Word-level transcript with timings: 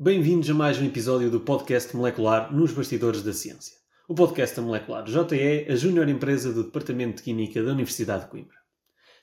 Bem-vindos 0.00 0.48
a 0.48 0.54
mais 0.54 0.78
um 0.78 0.84
episódio 0.84 1.28
do 1.28 1.40
podcast 1.40 1.96
Molecular 1.96 2.54
nos 2.54 2.70
Bastidores 2.70 3.20
da 3.20 3.32
Ciência. 3.32 3.76
O 4.06 4.14
podcast 4.14 4.54
da 4.54 4.62
Molecular 4.62 5.04
JE, 5.04 5.66
a 5.68 5.74
júnior 5.74 6.08
empresa 6.08 6.52
do 6.52 6.62
Departamento 6.62 7.16
de 7.16 7.24
Química 7.24 7.60
da 7.64 7.72
Universidade 7.72 8.22
de 8.22 8.30
Coimbra. 8.30 8.54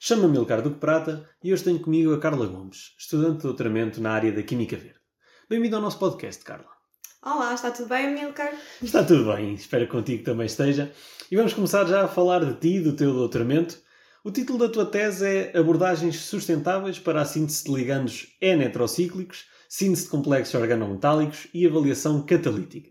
Chamo-me 0.02 0.34
Milcar 0.34 0.62
Duque 0.62 0.78
Prata 0.78 1.30
e 1.42 1.54
hoje 1.54 1.64
tenho 1.64 1.80
comigo 1.80 2.14
a 2.14 2.20
Carla 2.20 2.46
Gomes, 2.46 2.94
estudante 3.00 3.38
de 3.38 3.44
doutoramento 3.44 4.02
na 4.02 4.12
área 4.12 4.34
da 4.34 4.44
Química 4.44 4.76
Verde. 4.76 5.00
Bem-vindo 5.50 5.78
ao 5.78 5.82
nosso 5.82 5.98
podcast, 5.98 6.44
Carla. 6.44 6.68
Olá, 7.22 7.54
está 7.54 7.72
tudo 7.72 7.88
bem, 7.88 8.14
Milcar? 8.14 8.54
Está 8.84 9.02
tudo 9.02 9.34
bem, 9.34 9.54
espero 9.54 9.86
que 9.86 9.94
contigo 9.94 10.26
também 10.26 10.46
esteja. 10.46 10.92
E 11.32 11.38
vamos 11.38 11.54
começar 11.54 11.86
já 11.86 12.04
a 12.04 12.10
falar 12.10 12.44
de 12.44 12.54
ti, 12.56 12.82
do 12.82 12.94
teu 12.98 13.14
doutoramento. 13.14 13.78
O 14.26 14.30
título 14.30 14.60
da 14.60 14.68
tua 14.68 14.86
tese 14.86 15.26
é 15.26 15.58
Abordagens 15.58 16.18
sustentáveis 16.18 17.00
para 17.00 17.22
a 17.22 17.26
síntese 17.26 17.64
de 17.64 17.72
ligandos 17.74 18.36
N-heterocíclicos, 18.42 19.46
síntese 19.78 20.04
de 20.04 20.10
complexos 20.10 20.56
organometálicos 20.56 21.48
e 21.54 21.68
avaliação 21.68 22.26
catalítica. 22.26 22.90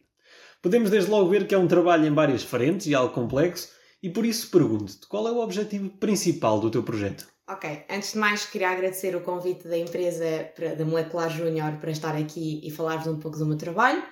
Podemos 0.61 0.91
desde 0.91 1.10
logo 1.10 1.30
ver 1.30 1.47
que 1.47 1.55
é 1.55 1.59
um 1.59 1.66
trabalho 1.66 2.05
em 2.05 2.12
várias 2.12 2.43
frentes 2.43 2.87
e 2.87 2.95
algo 2.95 3.15
complexo, 3.15 3.70
e 4.02 4.10
por 4.10 4.27
isso 4.27 4.51
pergunto-te 4.51 5.07
qual 5.07 5.26
é 5.26 5.32
o 5.32 5.38
objetivo 5.38 5.88
principal 5.88 6.60
do 6.60 6.71
teu 6.71 6.82
projeto? 6.82 7.26
Ok, 7.49 7.85
antes 7.88 8.13
de 8.13 8.18
mais 8.18 8.45
queria 8.45 8.68
agradecer 8.68 9.16
o 9.16 9.23
convite 9.23 9.66
da 9.66 9.79
empresa 9.79 10.51
da 10.76 10.85
Molecular 10.85 11.30
Júnior 11.30 11.79
para 11.80 11.91
estar 11.91 12.15
aqui 12.15 12.60
e 12.63 12.71
falar-vos 12.71 13.07
um 13.07 13.19
pouco 13.19 13.38
do 13.38 13.46
meu 13.46 13.57
trabalho. 13.57 14.02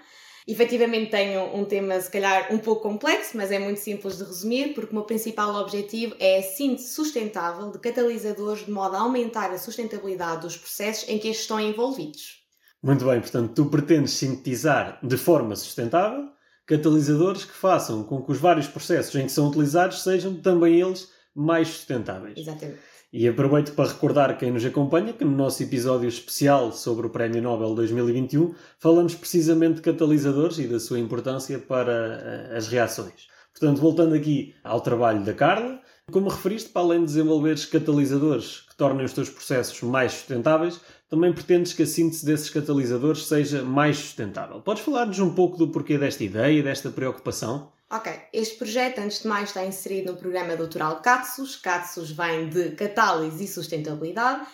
Efetivamente 0.49 1.11
tenho 1.11 1.55
um 1.55 1.67
tema 1.67 2.01
se 2.01 2.11
calhar 2.11 2.51
um 2.51 2.59
pouco 2.59 2.89
complexo, 2.89 3.37
mas 3.37 3.51
é 3.51 3.59
muito 3.59 3.81
simples 3.81 4.17
de 4.17 4.25
resumir, 4.25 4.73
porque 4.73 4.93
o 4.93 4.95
meu 4.95 5.05
principal 5.05 5.55
objetivo 5.57 6.17
é 6.19 6.39
a 6.39 6.43
síntese 6.43 6.95
sustentável 6.95 7.71
de 7.71 7.79
catalisadores 7.79 8.65
de 8.65 8.73
modo 8.73 8.97
a 8.97 9.01
aumentar 9.01 9.51
a 9.51 9.59
sustentabilidade 9.59 10.41
dos 10.41 10.57
processos 10.57 11.07
em 11.07 11.19
que 11.19 11.29
estes 11.29 11.43
estão 11.43 11.61
envolvidos. 11.61 12.42
Muito 12.83 13.05
bem, 13.05 13.21
portanto, 13.21 13.53
tu 13.55 13.67
pretendes 13.67 14.13
sintetizar 14.13 14.99
de 15.03 15.17
forma 15.17 15.55
sustentável 15.55 16.31
catalisadores 16.67 17.45
que 17.45 17.53
façam 17.53 18.03
com 18.03 18.23
que 18.23 18.33
os 18.33 18.39
vários 18.39 18.67
processos 18.67 19.15
em 19.15 19.27
que 19.27 19.33
são 19.33 19.49
utilizados 19.49 20.03
sejam 20.03 20.35
também 20.37 20.81
eles 20.81 21.09
mais 21.35 21.69
sustentáveis. 21.69 22.39
Exatamente. 22.39 22.79
E 23.13 23.29
aproveito 23.29 23.75
para 23.75 23.91
recordar 23.91 24.39
quem 24.39 24.51
nos 24.51 24.65
acompanha 24.65 25.13
que 25.13 25.25
no 25.25 25.37
nosso 25.37 25.63
episódio 25.63 26.09
especial 26.09 26.73
sobre 26.73 27.07
o 27.07 27.11
Prémio 27.11 27.43
Nobel 27.43 27.75
2021 27.75 28.55
falamos 28.79 29.15
precisamente 29.15 29.77
de 29.77 29.83
catalisadores 29.83 30.59
e 30.59 30.67
da 30.67 30.81
sua 30.81 30.99
importância 30.99 31.59
para 31.59 31.93
eh, 31.93 32.57
as 32.57 32.69
reações. 32.69 33.29
Portanto, 33.53 33.83
voltando 33.83 34.15
aqui 34.15 34.55
ao 34.65 34.81
trabalho 34.81 35.23
da 35.23 35.35
Carla, 35.35 35.79
como 36.11 36.31
referiste, 36.31 36.71
para 36.71 36.83
além 36.83 37.01
de 37.01 37.07
desenvolveres 37.07 37.67
catalisadores 37.67 38.65
tornem 38.83 39.07
os 39.07 39.13
teus 39.13 39.31
processos 39.31 39.81
mais 39.83 40.11
sustentáveis, 40.11 40.81
também 41.09 41.33
pretendes 41.33 41.73
que 41.73 41.85
a 41.85 41.87
síntese 41.87 42.27
desses 42.27 42.51
catalisadores 42.51 43.29
seja 43.29 43.63
mais 43.63 43.97
sustentável. 43.97 44.61
Podes 44.61 44.83
falar-nos 44.83 45.21
um 45.21 45.33
pouco 45.33 45.57
do 45.57 45.69
porquê 45.69 45.97
desta 45.97 46.25
ideia 46.25 46.59
e 46.59 46.63
desta 46.65 46.91
preocupação? 46.91 47.71
Ok, 47.89 48.13
este 48.33 48.57
projeto, 48.57 48.99
antes 48.99 49.23
de 49.23 49.29
mais, 49.29 49.51
está 49.51 49.65
inserido 49.65 50.11
no 50.11 50.19
programa 50.19 50.57
doutoral 50.57 51.01
CATSUS. 51.01 51.55
CATSUS 51.55 52.11
vem 52.11 52.49
de 52.49 52.71
Catálise 52.71 53.45
e 53.45 53.47
Sustentabilidade 53.47 54.45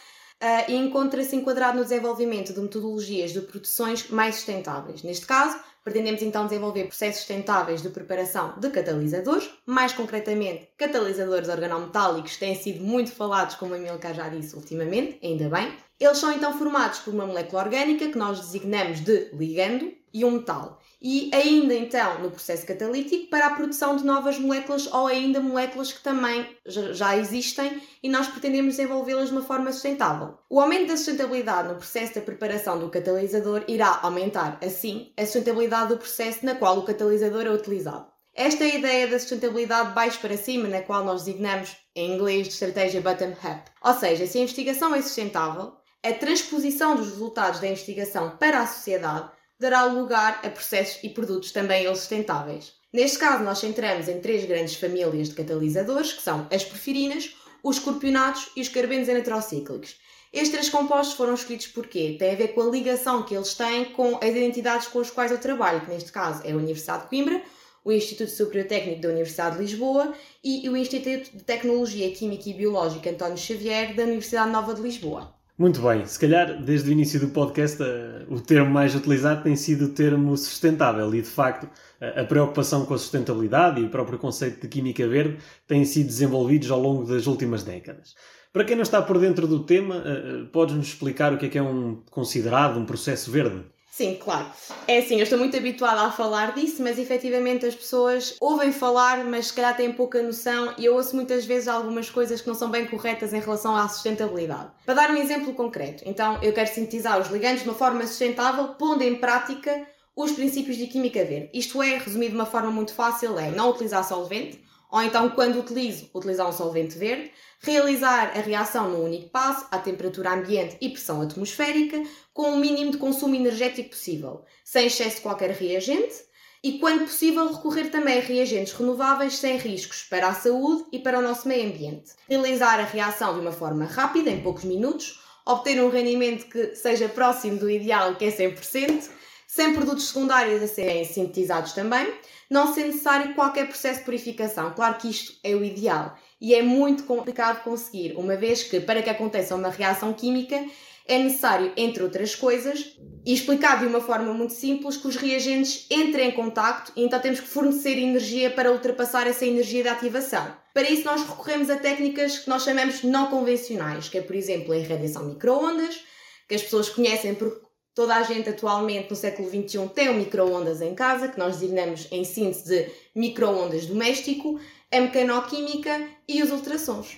ah, 0.43 0.65
e 0.69 0.77
encontra-se 0.77 1.35
enquadrado 1.35 1.79
no 1.79 1.85
desenvolvimento 1.85 2.53
de 2.53 2.61
metodologias 2.61 3.33
de 3.33 3.41
produções 3.41 4.11
mais 4.11 4.35
sustentáveis. 4.35 5.03
Neste 5.03 5.25
caso, 5.25 5.59
pretendemos 5.89 6.21
então 6.21 6.45
desenvolver 6.45 6.85
processos 6.85 7.21
sustentáveis 7.21 7.81
de 7.81 7.89
preparação 7.89 8.53
de 8.59 8.69
catalisadores, 8.69 9.49
mais 9.65 9.93
concretamente, 9.93 10.69
catalisadores 10.77 11.49
organometálicos 11.49 12.37
têm 12.37 12.55
sido 12.55 12.85
muito 12.85 13.11
falados, 13.11 13.55
como 13.55 13.75
a 13.75 13.79
Milka 13.79 14.13
já 14.13 14.29
disse 14.29 14.55
ultimamente, 14.55 15.19
ainda 15.23 15.49
bem. 15.49 15.73
Eles 15.99 16.19
são 16.19 16.31
então 16.31 16.57
formados 16.57 16.99
por 16.99 17.15
uma 17.15 17.27
molécula 17.27 17.63
orgânica 17.63 18.09
que 18.09 18.19
nós 18.19 18.39
designamos 18.39 19.01
de 19.01 19.31
ligando 19.33 19.91
e 20.13 20.25
um 20.25 20.33
metal 20.33 20.79
e 21.01 21.31
ainda 21.33 21.75
então 21.75 22.21
no 22.21 22.31
processo 22.31 22.67
catalítico 22.67 23.31
para 23.31 23.47
a 23.47 23.55
produção 23.55 23.97
de 23.97 24.05
novas 24.05 24.39
moléculas 24.39 24.87
ou 24.93 25.07
ainda 25.07 25.41
moléculas 25.41 25.93
que 25.93 26.03
também 26.03 26.47
já 26.67 27.17
existem 27.17 27.81
e 28.03 28.09
nós 28.09 28.27
pretendemos 28.29 28.77
desenvolvê-las 28.77 29.29
de 29.29 29.33
uma 29.33 29.43
forma 29.43 29.73
sustentável. 29.73 30.39
O 30.51 30.61
aumento 30.61 30.89
da 30.89 30.97
sustentabilidade 30.97 31.69
no 31.69 31.77
processo 31.77 32.17
da 32.17 32.21
preparação 32.21 32.79
do 32.79 32.91
catalisador 32.91 33.65
irá 33.69 34.01
aumentar, 34.03 34.59
assim, 34.63 35.13
a 35.17 35.25
sustentabilidade 35.25 35.91
do 35.91 35.99
processo 35.99 36.45
na 36.45 36.55
qual 36.55 36.79
o 36.79 36.85
catalisador 36.85 37.47
é 37.47 37.51
utilizado. 37.51 38.07
Esta 38.35 38.65
é 38.65 38.71
a 38.71 38.75
ideia 38.77 39.09
da 39.09 39.19
sustentabilidade 39.19 39.89
de 39.89 39.95
baixo 39.97 40.21
para 40.21 40.37
cima, 40.37 40.69
na 40.69 40.81
qual 40.81 41.05
nós 41.05 41.25
designamos, 41.25 41.77
em 41.97 42.15
inglês, 42.15 42.47
de 42.47 42.53
estratégia 42.53 43.01
bottom-up. 43.01 43.63
Ou 43.83 43.95
seja, 43.95 44.27
se 44.29 44.39
a 44.39 44.43
investigação 44.43 44.95
é 44.95 45.03
sustentável, 45.03 45.73
a 46.05 46.13
transposição 46.13 46.95
dos 46.95 47.09
resultados 47.09 47.59
da 47.59 47.67
investigação 47.67 48.37
para 48.37 48.61
a 48.61 48.67
sociedade 48.67 49.29
dará 49.59 49.85
lugar 49.85 50.41
a 50.45 50.51
processos 50.51 51.03
e 51.03 51.09
produtos 51.09 51.53
também 51.53 51.85
eles 51.85 51.99
sustentáveis. 51.99 52.73
Neste 52.93 53.19
caso, 53.19 53.45
nós 53.45 53.59
centramos 53.59 54.09
em 54.09 54.21
três 54.21 54.45
grandes 54.47 54.77
famílias 54.77 55.29
de 55.29 55.35
catalisadores, 55.35 56.13
que 56.13 56.23
são 56.23 56.47
as 56.51 56.65
porfirinas, 56.65 57.37
os 57.63 57.79
corpionatos 57.79 58.51
e 58.57 58.61
os 58.61 58.69
carbenos 58.69 59.09
anatrocíclicos. 59.09 59.97
Estes 60.33 60.51
três 60.51 60.69
compostos 60.69 61.17
foram 61.17 61.35
escolhidos 61.35 61.69
porque 61.69 62.17
têm 62.19 62.33
a 62.33 62.37
ver 62.37 62.49
com 62.49 62.63
a 62.63 62.71
ligação 62.71 63.23
que 63.23 63.35
eles 63.35 63.55
têm 63.55 63.87
com 63.87 64.17
as 64.17 64.29
identidades 64.29 64.87
com 64.87 65.01
as 65.01 65.11
quais 65.11 65.33
eu 65.33 65.39
trabalho, 65.39 65.81
que 65.81 65.91
neste 65.91 66.13
caso 66.13 66.43
é 66.45 66.53
a 66.53 66.57
Universidade 66.57 67.05
de 67.05 67.09
Coimbra, 67.09 67.43
o 67.85 67.93
Instituto 67.93 68.31
Superior 68.31 68.69
Técnico 68.69 69.01
da 69.01 69.09
Universidade 69.09 69.57
de 69.57 69.63
Lisboa 69.63 70.13
e 70.45 70.69
o 70.69 70.77
Instituto 70.77 71.35
de 71.35 71.43
Tecnologia 71.45 72.11
Química 72.15 72.49
e 72.49 72.55
Biológica 72.55 73.11
António 73.11 73.39
Xavier 73.39 73.95
da 73.95 74.03
Universidade 74.03 74.51
Nova 74.51 74.75
de 74.75 74.83
Lisboa. 74.83 75.38
Muito 75.59 75.83
bem, 75.83 76.07
se 76.07 76.17
calhar 76.21 76.63
desde 76.63 76.89
o 76.89 76.93
início 76.93 77.19
do 77.19 77.31
podcast 77.31 77.83
eh, 77.83 78.25
o 78.29 78.41
termo 78.41 78.71
mais 78.71 78.95
utilizado 78.95 79.43
tem 79.43 79.57
sido 79.57 79.87
o 79.87 79.89
termo 79.89 80.37
sustentável 80.37 81.13
e 81.13 81.21
de 81.21 81.27
facto 81.29 81.69
a 82.01 82.21
a 82.21 82.25
preocupação 82.25 82.87
com 82.87 82.95
a 82.95 82.99
sustentabilidade 82.99 83.81
e 83.81 83.85
o 83.85 83.91
próprio 83.91 84.21
conceito 84.21 84.61
de 84.61 84.69
química 84.69 85.07
verde 85.09 85.39
têm 85.67 85.85
sido 85.85 86.07
desenvolvidos 86.07 86.71
ao 86.71 86.81
longo 86.81 87.05
das 87.05 87.27
últimas 87.27 87.65
décadas. 87.65 88.15
Para 88.53 88.65
quem 88.65 88.77
não 88.77 88.85
está 88.85 89.03
por 89.03 89.19
dentro 89.19 89.49
do 89.49 89.65
tema, 89.65 89.97
eh, 89.97 90.43
eh, 90.45 90.45
podes-nos 90.53 90.87
explicar 90.87 91.33
o 91.33 91.39
que 91.39 91.47
é 91.47 91.49
que 91.49 91.59
é 91.59 91.63
um 91.63 92.05
considerado 92.09 92.79
um 92.79 92.87
processo 92.87 93.29
verde? 93.33 93.65
Sim, 93.99 94.15
claro. 94.15 94.47
É 94.87 94.99
assim, 94.99 95.17
eu 95.17 95.25
estou 95.25 95.37
muito 95.37 95.57
habituada 95.57 96.03
a 96.03 96.13
falar 96.13 96.55
disso, 96.55 96.81
mas 96.85 97.01
efetivamente 97.01 97.67
as 97.67 97.75
pessoas 97.75 98.37
ouvem 98.41 98.71
falar, 98.71 99.25
mas 99.25 99.49
se 99.49 99.55
calhar 99.55 99.77
têm 99.77 99.93
pouca 99.93 100.23
noção 100.23 100.73
e 100.79 100.85
eu 100.85 100.95
ouço 100.95 101.17
muitas 101.17 101.45
vezes 101.45 101.67
algumas 101.67 102.09
coisas 102.09 102.41
que 102.41 102.47
não 102.47 102.55
são 102.55 102.71
bem 102.71 102.87
corretas 102.87 103.33
em 103.33 103.41
relação 103.41 103.75
à 103.75 103.89
sustentabilidade. 103.89 104.71
Para 104.87 104.95
dar 104.95 105.11
um 105.11 105.17
exemplo 105.17 105.53
concreto, 105.53 106.05
então 106.07 106.39
eu 106.41 106.53
quero 106.53 106.73
sintetizar 106.73 107.21
os 107.21 107.27
ligandos 107.27 107.65
de 107.65 107.69
uma 107.69 107.75
forma 107.75 108.07
sustentável, 108.07 108.69
pondo 108.75 109.03
em 109.03 109.17
prática 109.17 109.85
os 110.15 110.31
princípios 110.31 110.77
de 110.77 110.87
química 110.87 111.25
verde. 111.25 111.51
Isto 111.53 111.83
é, 111.83 111.99
resumido 111.99 112.31
de 112.31 112.37
uma 112.37 112.47
forma 112.47 112.71
muito 112.71 112.95
fácil, 112.95 113.37
é 113.37 113.51
não 113.51 113.71
utilizar 113.71 114.05
solvente, 114.05 114.63
ou 114.91 115.03
então 115.03 115.31
quando 115.31 115.59
utilizo, 115.59 116.11
utilizar 116.15 116.49
um 116.49 116.53
solvente 116.53 116.97
verde, 116.97 117.31
realizar 117.61 118.33
a 118.37 118.41
reação 118.41 118.91
num 118.91 119.05
único 119.05 119.31
passo, 119.31 119.67
à 119.71 119.79
temperatura 119.79 120.33
ambiente 120.33 120.77
e 120.81 120.89
pressão 120.89 121.21
atmosférica, 121.21 122.03
com 122.33 122.53
o 122.53 122.57
mínimo 122.57 122.93
de 122.93 122.99
consumo 122.99 123.35
energético 123.35 123.91
possível, 123.91 124.45
sem 124.65 124.87
excesso 124.87 125.17
de 125.17 125.23
qualquer 125.23 125.51
reagente, 125.51 126.29
e 126.63 126.79
quando 126.79 127.05
possível 127.05 127.53
recorrer 127.53 127.91
também 127.91 128.19
a 128.19 128.23
reagentes 128.23 128.73
renováveis 128.73 129.37
sem 129.37 129.57
riscos 129.57 130.03
para 130.03 130.29
a 130.29 130.35
saúde 130.35 130.87
e 130.93 130.99
para 130.99 131.19
o 131.19 131.23
nosso 131.23 131.47
meio 131.47 131.69
ambiente. 131.69 132.13
Realizar 132.29 132.81
a 132.81 132.85
reação 132.85 133.35
de 133.35 133.41
uma 133.41 133.53
forma 133.53 133.85
rápida, 133.85 134.31
em 134.31 134.43
poucos 134.43 134.65
minutos, 134.65 135.21
obter 135.47 135.81
um 135.83 135.89
rendimento 135.89 136.47
que 136.49 136.75
seja 136.75 137.09
próximo 137.09 137.59
do 137.59 137.71
ideal, 137.71 138.17
que 138.17 138.25
é 138.25 138.31
100%, 138.31 139.09
sem 139.49 139.73
produtos 139.73 140.09
secundários 140.09 140.63
a 140.63 140.69
serem 140.69 141.07
sintetizados 141.07 141.73
também, 141.73 142.13
não 142.51 142.73
sendo 142.73 142.89
necessário 142.89 143.35
qualquer 143.35 143.67
processo 143.67 144.01
de 144.01 144.05
purificação. 144.05 144.75
Claro 144.75 144.97
que 144.99 145.09
isto 145.09 145.33
é 145.43 145.57
o 145.57 145.65
ideal 145.65 146.17
e 146.39 146.55
é 146.55 146.63
muito 146.63 147.05
complicado 147.05 147.65
conseguir, 147.65 148.15
uma 148.17 148.37
vez 148.37 148.63
que 148.63 148.79
para 148.79 149.03
que 149.03 149.09
aconteça 149.09 149.55
uma 149.55 149.71
reação 149.71 150.13
química 150.13 150.63
é 151.07 151.19
necessário, 151.19 151.73
entre 151.75 152.03
outras 152.03 152.35
coisas, 152.35 152.95
e 153.25 153.33
explicar 153.33 153.81
de 153.81 153.87
uma 153.87 154.03
forma 154.03 154.35
muito 154.35 154.53
simples, 154.53 154.99
que 154.99 155.09
os 155.09 155.17
reagentes 155.17 155.87
entrem 155.91 156.29
em 156.29 156.33
contacto 156.33 156.93
e 156.95 157.03
então 157.03 157.19
temos 157.19 157.41
que 157.41 157.49
fornecer 157.49 157.99
energia 157.99 158.51
para 158.51 158.71
ultrapassar 158.71 159.27
essa 159.27 159.47
energia 159.47 159.83
de 159.83 159.89
ativação. 159.89 160.55
Para 160.75 160.91
isso 160.91 161.07
nós 161.07 161.27
recorremos 161.27 161.71
a 161.71 161.79
técnicas 161.79 162.41
que 162.41 162.51
nós 162.51 162.65
chamamos 162.65 163.03
não 163.03 163.29
convencionais, 163.29 164.11
que 164.11 164.19
é, 164.19 164.21
por 164.21 164.37
exemplo, 164.37 164.75
a 164.75 164.77
irradiação 164.77 165.25
microondas, 165.25 166.05
que 166.47 166.55
as 166.55 166.63
pessoas 166.63 166.91
conhecem 166.91 167.35
por 167.35 167.68
Toda 167.99 168.15
a 168.15 168.23
gente 168.23 168.49
atualmente 168.49 169.11
no 169.11 169.17
século 169.17 169.49
XXI 169.49 169.89
tem 169.93 170.09
um 170.09 170.15
micro-ondas 170.15 170.81
em 170.81 170.95
casa, 170.95 171.27
que 171.27 171.37
nós 171.37 171.59
designamos 171.59 172.07
em 172.13 172.23
síntese 172.23 172.65
de 172.65 172.93
micro-ondas 173.13 173.87
doméstico, 173.87 174.61
a 174.93 175.01
mecanoquímica 175.01 176.07
e 176.29 176.41
os 176.41 176.53
ultrassons. 176.53 177.17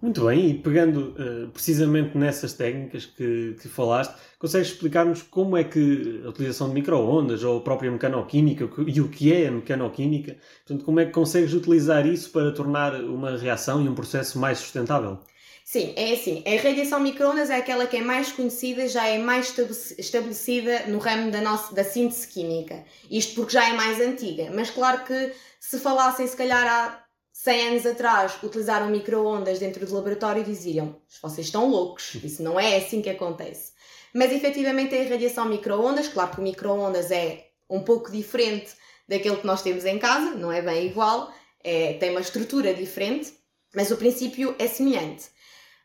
Muito 0.00 0.24
bem, 0.24 0.50
e 0.50 0.54
pegando 0.54 1.16
uh, 1.18 1.48
precisamente 1.48 2.16
nessas 2.16 2.52
técnicas 2.52 3.06
que, 3.06 3.56
que 3.60 3.66
falaste, 3.66 4.14
consegues 4.38 4.68
explicar-nos 4.68 5.20
como 5.20 5.56
é 5.56 5.64
que 5.64 6.22
a 6.24 6.28
utilização 6.28 6.68
de 6.68 6.74
micro-ondas 6.74 7.42
ou 7.42 7.58
a 7.58 7.60
própria 7.60 7.90
mecanoquímica 7.90 8.70
e 8.86 9.00
o 9.00 9.08
que 9.08 9.32
é 9.32 9.48
a 9.48 9.50
mecanoquímica, 9.50 10.36
portanto, 10.64 10.84
como 10.84 11.00
é 11.00 11.06
que 11.06 11.10
consegues 11.10 11.52
utilizar 11.54 12.06
isso 12.06 12.30
para 12.30 12.52
tornar 12.52 12.94
uma 13.02 13.36
reação 13.36 13.84
e 13.84 13.88
um 13.88 13.96
processo 13.96 14.38
mais 14.38 14.58
sustentável? 14.58 15.18
Sim, 15.64 15.94
é 15.96 16.12
assim. 16.12 16.44
A 16.46 16.62
radiação 16.62 17.00
microondas 17.00 17.48
é 17.48 17.56
aquela 17.56 17.86
que 17.86 17.96
é 17.96 18.02
mais 18.02 18.30
conhecida, 18.30 18.86
já 18.86 19.06
é 19.06 19.16
mais 19.16 19.52
estabelecida 19.98 20.86
no 20.88 20.98
ramo 20.98 21.30
da, 21.30 21.40
nossa, 21.40 21.74
da 21.74 21.82
síntese 21.82 22.28
química. 22.28 22.84
Isto 23.10 23.34
porque 23.34 23.54
já 23.54 23.70
é 23.70 23.72
mais 23.72 23.98
antiga. 23.98 24.52
Mas 24.54 24.70
claro 24.70 25.04
que 25.04 25.32
se 25.58 25.78
falassem, 25.80 26.26
se 26.26 26.36
calhar, 26.36 26.66
há 26.66 27.02
100 27.32 27.68
anos 27.68 27.86
atrás, 27.86 28.34
utilizaram 28.42 28.90
microondas 28.90 29.58
dentro 29.58 29.86
do 29.86 29.94
laboratório, 29.94 30.44
diziam: 30.44 31.00
vocês 31.22 31.46
estão 31.46 31.66
loucos, 31.68 32.14
isso 32.22 32.42
não 32.42 32.60
é 32.60 32.76
assim 32.76 33.00
que 33.00 33.08
acontece. 33.08 33.72
Mas 34.12 34.32
efetivamente 34.32 34.94
é 34.94 35.06
a 35.06 35.08
radiação 35.08 35.46
microondas. 35.46 36.08
Claro 36.08 36.30
que 36.32 36.40
o 36.40 36.44
microondas 36.44 37.10
é 37.10 37.48
um 37.70 37.80
pouco 37.80 38.12
diferente 38.12 38.72
daquele 39.08 39.38
que 39.38 39.46
nós 39.46 39.62
temos 39.62 39.86
em 39.86 39.98
casa, 39.98 40.32
não 40.32 40.52
é 40.52 40.60
bem 40.60 40.86
igual, 40.86 41.32
é, 41.62 41.94
tem 41.94 42.10
uma 42.10 42.20
estrutura 42.20 42.74
diferente, 42.74 43.32
mas 43.74 43.90
o 43.90 43.96
princípio 43.96 44.54
é 44.58 44.66
semelhante. 44.66 45.33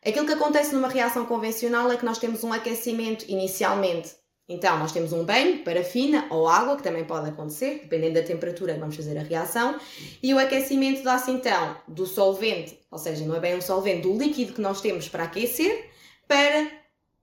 Aquilo 0.04 0.26
que 0.26 0.32
acontece 0.32 0.74
numa 0.74 0.88
reação 0.88 1.26
convencional 1.26 1.90
é 1.92 1.96
que 1.96 2.04
nós 2.04 2.18
temos 2.18 2.42
um 2.42 2.52
aquecimento 2.52 3.26
inicialmente. 3.28 4.14
Então, 4.48 4.78
nós 4.78 4.90
temos 4.90 5.12
um 5.12 5.24
banho, 5.24 5.62
parafina 5.62 6.26
ou 6.30 6.48
água, 6.48 6.76
que 6.76 6.82
também 6.82 7.04
pode 7.04 7.28
acontecer, 7.28 7.80
dependendo 7.82 8.14
da 8.14 8.22
temperatura 8.22 8.74
que 8.74 8.80
vamos 8.80 8.96
fazer 8.96 9.16
a 9.16 9.22
reação, 9.22 9.78
e 10.20 10.34
o 10.34 10.38
aquecimento 10.38 11.04
dá-se 11.04 11.30
então 11.30 11.76
do 11.86 12.04
solvente, 12.04 12.80
ou 12.90 12.98
seja, 12.98 13.24
não 13.24 13.36
é 13.36 13.40
bem 13.40 13.54
um 13.54 13.60
solvente, 13.60 14.02
do 14.02 14.16
líquido 14.16 14.54
que 14.54 14.60
nós 14.60 14.80
temos 14.80 15.08
para 15.08 15.24
aquecer, 15.24 15.90
para 16.26 16.68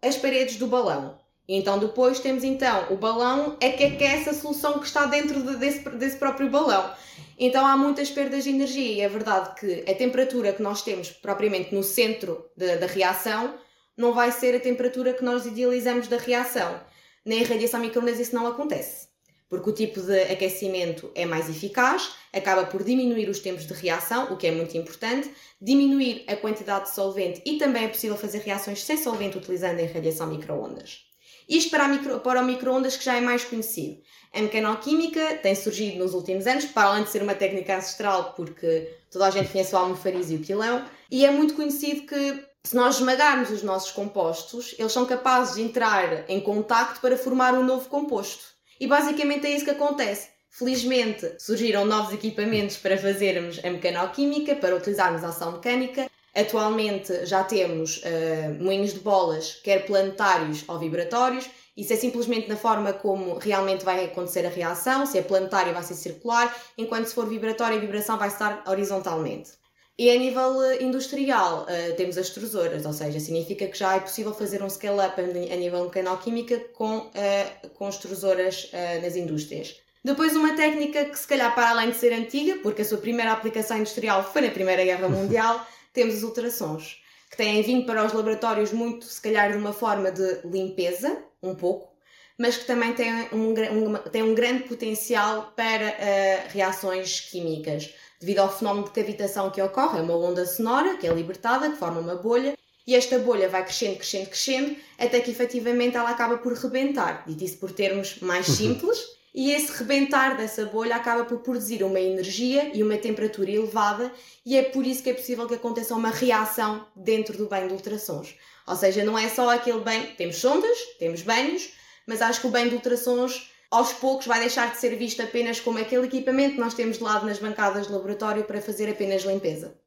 as 0.02 0.16
paredes 0.16 0.56
do 0.56 0.68
balão. 0.68 1.20
Então 1.48 1.80
depois 1.80 2.20
temos 2.20 2.44
então 2.44 2.92
o 2.92 2.98
balão 2.98 3.56
é 3.62 3.70
que 3.72 3.84
aquece 3.84 4.30
a 4.30 4.34
solução 4.34 4.80
que 4.80 4.86
está 4.86 5.06
dentro 5.06 5.42
de, 5.42 5.56
desse, 5.56 5.88
desse 5.92 6.18
próprio 6.18 6.50
balão. 6.50 6.94
Então 7.40 7.66
há 7.66 7.78
muitas 7.78 8.10
perdas 8.10 8.44
de 8.44 8.50
energia 8.50 8.92
e 8.92 9.02
é 9.02 9.08
verdade 9.08 9.56
que 9.60 9.90
a 9.90 9.96
temperatura 9.96 10.52
que 10.52 10.62
nós 10.62 10.82
temos 10.82 11.10
propriamente 11.10 11.74
no 11.74 11.84
centro 11.84 12.46
da 12.58 12.86
reação 12.88 13.54
não 13.96 14.14
vai 14.14 14.32
ser 14.32 14.56
a 14.56 14.60
temperatura 14.60 15.14
que 15.14 15.24
nós 15.24 15.46
idealizamos 15.46 16.08
da 16.08 16.18
reação. 16.18 16.80
Na 17.26 17.36
irradiação 17.36 17.80
microondas 17.80 18.20
isso 18.20 18.36
não 18.36 18.48
acontece, 18.48 19.08
porque 19.50 19.70
o 19.70 19.74
tipo 19.74 20.02
de 20.02 20.22
aquecimento 20.24 21.12
é 21.16 21.26
mais 21.26 21.50
eficaz, 21.50 22.12
acaba 22.34 22.66
por 22.66 22.84
diminuir 22.84 23.30
os 23.30 23.40
tempos 23.40 23.66
de 23.66 23.74
reação, 23.74 24.34
o 24.34 24.38
que 24.38 24.48
é 24.48 24.52
muito 24.52 24.78
importante, 24.78 25.32
diminuir 25.62 26.24
a 26.28 26.36
quantidade 26.36 26.86
de 26.86 26.96
solvente 26.96 27.42
e 27.46 27.58
também 27.58 27.86
é 27.86 27.88
possível 27.88 28.18
fazer 28.18 28.40
reações 28.40 28.84
sem 28.84 28.98
solvente 28.98 29.38
utilizando 29.38 29.80
a 29.80 29.84
irradiação 29.84 30.28
microondas. 30.28 31.07
Isto 31.48 31.72
para, 31.72 31.88
micro, 31.88 32.20
para 32.20 32.42
o 32.42 32.46
microondas 32.46 32.98
que 32.98 33.06
já 33.06 33.16
é 33.16 33.22
mais 33.22 33.46
conhecido. 33.46 34.02
A 34.34 34.42
mecanoquímica 34.42 35.36
tem 35.42 35.56
surgido 35.56 36.00
nos 36.00 36.14
últimos 36.14 36.46
anos, 36.46 36.66
para 36.66 36.90
além 36.90 37.04
de 37.04 37.10
ser 37.10 37.24
uma 37.24 37.36
técnica 37.36 37.78
ancestral, 37.78 38.34
porque 38.34 38.94
toda 39.10 39.26
a 39.28 39.32
gente 39.32 39.52
conhece 39.52 39.74
o 39.74 39.78
almofariz 39.78 40.30
e 40.30 40.36
o 40.36 40.40
pilão, 40.40 40.86
e 41.10 41.26
é 41.26 41.32
muito 41.32 41.54
conhecido 41.54 42.06
que 42.06 42.44
se 42.64 42.76
nós 42.76 42.96
esmagarmos 42.96 43.50
os 43.50 43.64
nossos 43.64 43.92
compostos, 43.92 44.76
eles 44.78 44.92
são 44.92 45.06
capazes 45.06 45.56
de 45.56 45.62
entrar 45.62 46.30
em 46.30 46.42
contacto 46.42 47.00
para 47.00 47.16
formar 47.16 47.54
um 47.54 47.64
novo 47.64 47.88
composto. 47.88 48.44
E 48.78 48.86
basicamente 48.86 49.48
é 49.48 49.52
isso 49.52 49.64
que 49.64 49.72
acontece. 49.72 50.30
Felizmente 50.50 51.36
surgiram 51.40 51.86
novos 51.86 52.14
equipamentos 52.14 52.76
para 52.78 52.98
fazermos 52.98 53.64
a 53.64 53.70
mecanoquímica, 53.70 54.56
para 54.56 54.76
utilizarmos 54.76 55.24
a 55.24 55.30
ação 55.30 55.54
mecânica, 55.54 56.10
Atualmente 56.36 57.26
já 57.26 57.44
temos 57.44 57.98
uh, 57.98 58.64
moinhos 58.64 58.94
de 58.94 59.00
bolas, 59.00 59.60
quer 59.64 59.86
planetários 59.86 60.64
ou 60.68 60.78
vibratórios. 60.78 61.50
Isso 61.76 61.94
é 61.94 61.96
simplesmente 61.96 62.48
na 62.48 62.56
forma 62.56 62.94
como 62.94 63.38
realmente 63.38 63.86
vai 63.86 64.06
acontecer 64.06 64.46
a 64.46 64.50
reação. 64.50 65.06
Se 65.06 65.18
é 65.18 65.22
planetário, 65.22 65.74
vai 65.74 65.84
ser 65.84 65.96
circular, 65.96 66.56
enquanto 66.78 67.06
se 67.06 67.16
for 67.16 67.28
vibratório, 67.28 67.78
a 67.78 67.82
vibração 67.82 68.18
vai 68.18 68.28
estar 68.28 68.64
horizontalmente. 68.68 69.52
E 70.00 70.12
a 70.12 70.16
nível 70.20 70.62
eh, 70.62 70.84
industrial, 70.84 71.64
uh, 71.64 71.96
temos 71.96 72.20
as 72.20 72.28
extrusoras, 72.28 72.86
ou 72.86 72.94
seja, 72.94 73.20
significa 73.20 73.68
que 73.68 73.76
já 73.76 73.96
é 73.96 74.00
possível 74.00 74.32
fazer 74.32 74.62
um 74.62 74.70
scale-up 74.70 75.20
a 75.20 75.56
nível 75.56 75.86
mecanoquímica 75.86 76.60
com, 76.76 76.98
uh, 77.00 77.70
com 77.74 77.90
extrusoras 77.90 78.66
uh, 78.66 79.02
nas 79.02 79.16
indústrias. 79.16 79.76
Depois, 80.04 80.36
uma 80.36 80.56
técnica 80.56 81.04
que, 81.06 81.18
se 81.18 81.28
calhar, 81.28 81.54
para 81.56 81.72
além 81.72 81.90
de 81.90 81.98
ser 81.98 82.14
antiga, 82.14 82.60
porque 82.62 82.84
a 82.84 82.86
sua 82.86 83.00
primeira 83.00 83.32
aplicação 83.32 83.76
industrial 83.76 84.24
foi 84.24 84.42
na 84.42 84.52
Primeira 84.52 84.84
Guerra 84.84 85.10
Mundial, 85.10 85.66
temos 85.98 86.16
as 86.16 86.24
ultrassons, 86.24 87.02
que 87.32 87.38
têm 87.38 87.62
vindo 87.64 87.86
para 87.88 88.06
os 88.06 88.14
laboratórios 88.14 88.72
muito, 88.72 89.06
se 89.06 89.20
calhar, 89.20 89.52
de 89.52 89.58
uma 89.58 89.74
forma 89.74 90.12
de 90.12 90.42
limpeza, 90.46 91.18
um 91.42 91.56
pouco, 91.56 91.92
mas 92.38 92.56
que 92.56 92.66
também 92.66 92.94
têm 92.94 93.12
um, 93.34 93.50
um, 93.50 93.98
têm 94.12 94.22
um 94.22 94.36
grande 94.36 94.64
potencial 94.64 95.54
para 95.56 95.88
uh, 95.88 96.54
reações 96.54 97.20
químicas, 97.20 97.96
devido 98.20 98.40
ao 98.40 98.56
fenómeno 98.56 98.86
de 98.86 98.94
cavitação 98.94 99.50
que 99.50 99.60
ocorre. 99.60 99.98
É 99.98 100.02
uma 100.04 100.16
onda 100.16 100.46
sonora 100.46 100.98
que 100.98 101.08
é 101.08 101.12
libertada, 101.12 101.72
que 101.72 101.78
forma 101.78 102.00
uma 102.00 102.16
bolha, 102.16 102.56
e 102.86 102.96
esta 102.96 103.18
bolha 103.18 103.50
vai 103.50 103.64
crescendo, 103.64 103.98
crescendo, 103.98 104.30
crescendo, 104.30 104.76
até 105.00 105.20
que 105.20 105.32
efetivamente 105.32 105.98
ela 105.98 106.12
acaba 106.12 106.38
por 106.38 106.54
rebentar. 106.54 107.24
Dito 107.26 107.44
isso 107.44 107.58
por 107.58 107.72
termos 107.72 108.20
mais 108.20 108.48
uhum. 108.48 108.56
simples, 108.56 109.17
e 109.38 109.52
esse 109.52 109.72
rebentar 109.72 110.36
dessa 110.36 110.66
bolha 110.66 110.96
acaba 110.96 111.24
por 111.24 111.42
produzir 111.42 111.84
uma 111.84 112.00
energia 112.00 112.72
e 112.74 112.82
uma 112.82 112.98
temperatura 112.98 113.52
elevada, 113.52 114.12
e 114.44 114.58
é 114.58 114.64
por 114.64 114.84
isso 114.84 115.04
que 115.04 115.12
é 115.12 115.14
possível 115.14 115.46
que 115.46 115.54
aconteça 115.54 115.94
uma 115.94 116.10
reação 116.10 116.88
dentro 116.96 117.38
do 117.38 117.46
banho 117.46 117.68
de 117.68 117.76
ultrassons. 117.76 118.34
Ou 118.66 118.76
seja, 118.76 119.04
não 119.04 119.16
é 119.16 119.30
só 119.30 119.48
aquele 119.52 119.82
banho, 119.82 120.08
temos 120.18 120.38
sondas, 120.38 120.76
temos 120.98 121.22
banhos, 121.22 121.70
mas 122.08 122.20
acho 122.20 122.42
que 122.42 122.48
o 122.48 122.50
banho 122.50 122.70
de 122.70 122.76
ultrassons 122.78 123.52
aos 123.70 123.94
poucos 123.94 124.26
vai 124.26 124.40
deixar 124.40 124.72
de 124.72 124.80
ser 124.80 124.96
visto 124.96 125.22
apenas 125.22 125.60
como 125.60 125.78
aquele 125.78 126.08
equipamento 126.08 126.56
que 126.56 126.60
nós 126.60 126.74
temos 126.74 126.98
de 126.98 127.04
lado 127.04 127.28
nas 127.28 127.38
bancadas 127.38 127.86
de 127.86 127.94
laboratório 127.94 128.44
para 128.44 128.60
fazer 128.60 128.90
apenas 128.90 129.22
limpeza. 129.22 129.78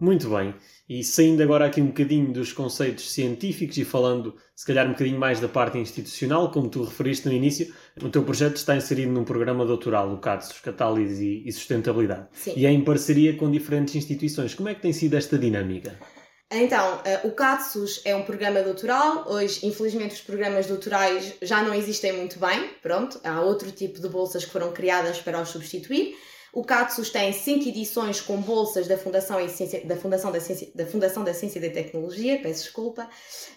Muito 0.00 0.28
bem. 0.30 0.54
E 0.88 1.02
saindo 1.02 1.42
agora 1.42 1.66
aqui 1.66 1.82
um 1.82 1.88
bocadinho 1.88 2.32
dos 2.32 2.52
conceitos 2.52 3.10
científicos 3.10 3.76
e 3.76 3.84
falando, 3.84 4.36
se 4.54 4.64
calhar, 4.64 4.86
um 4.86 4.92
bocadinho 4.92 5.18
mais 5.18 5.40
da 5.40 5.48
parte 5.48 5.76
institucional, 5.76 6.50
como 6.50 6.68
tu 6.68 6.84
referiste 6.84 7.26
no 7.26 7.32
início, 7.34 7.74
o 8.00 8.08
teu 8.08 8.22
projeto 8.22 8.56
está 8.56 8.76
inserido 8.76 9.12
num 9.12 9.24
programa 9.24 9.66
doutoral, 9.66 10.12
o 10.12 10.18
CATSUS, 10.18 10.60
Catálise 10.60 11.42
e 11.44 11.52
Sustentabilidade. 11.52 12.28
Sim. 12.32 12.54
E 12.56 12.64
é 12.64 12.70
em 12.70 12.82
parceria 12.82 13.36
com 13.36 13.50
diferentes 13.50 13.96
instituições. 13.96 14.54
Como 14.54 14.68
é 14.68 14.74
que 14.74 14.80
tem 14.80 14.92
sido 14.92 15.14
esta 15.14 15.36
dinâmica? 15.36 15.98
Então, 16.50 17.02
eh, 17.04 17.20
o 17.24 17.32
CATSUS 17.32 18.00
é 18.06 18.16
um 18.16 18.22
programa 18.22 18.62
doutoral. 18.62 19.26
Hoje, 19.28 19.66
infelizmente, 19.66 20.14
os 20.14 20.20
programas 20.22 20.66
doutorais 20.66 21.34
já 21.42 21.62
não 21.62 21.74
existem 21.74 22.12
muito 22.12 22.38
bem. 22.38 22.70
Pronto, 22.80 23.20
há 23.22 23.42
outro 23.42 23.70
tipo 23.70 24.00
de 24.00 24.08
bolsas 24.08 24.46
que 24.46 24.50
foram 24.50 24.72
criadas 24.72 25.18
para 25.20 25.42
os 25.42 25.50
substituir. 25.50 26.16
O 26.52 26.64
CATSUS 26.64 27.10
tem 27.10 27.32
cinco 27.32 27.68
edições 27.68 28.20
com 28.20 28.40
bolsas 28.40 28.86
da 28.86 28.96
Fundação, 28.96 29.46
Ciência, 29.48 29.84
da 29.84 29.96
Fundação, 29.96 30.32
da, 30.32 30.40
Ciência, 30.40 30.68
da 30.74 30.86
Fundação 30.86 31.22
da 31.22 31.34
Ciência 31.34 31.58
e 31.58 31.68
da 31.68 31.74
Tecnologia, 31.74 32.40
peço 32.40 32.64
desculpa, 32.64 33.08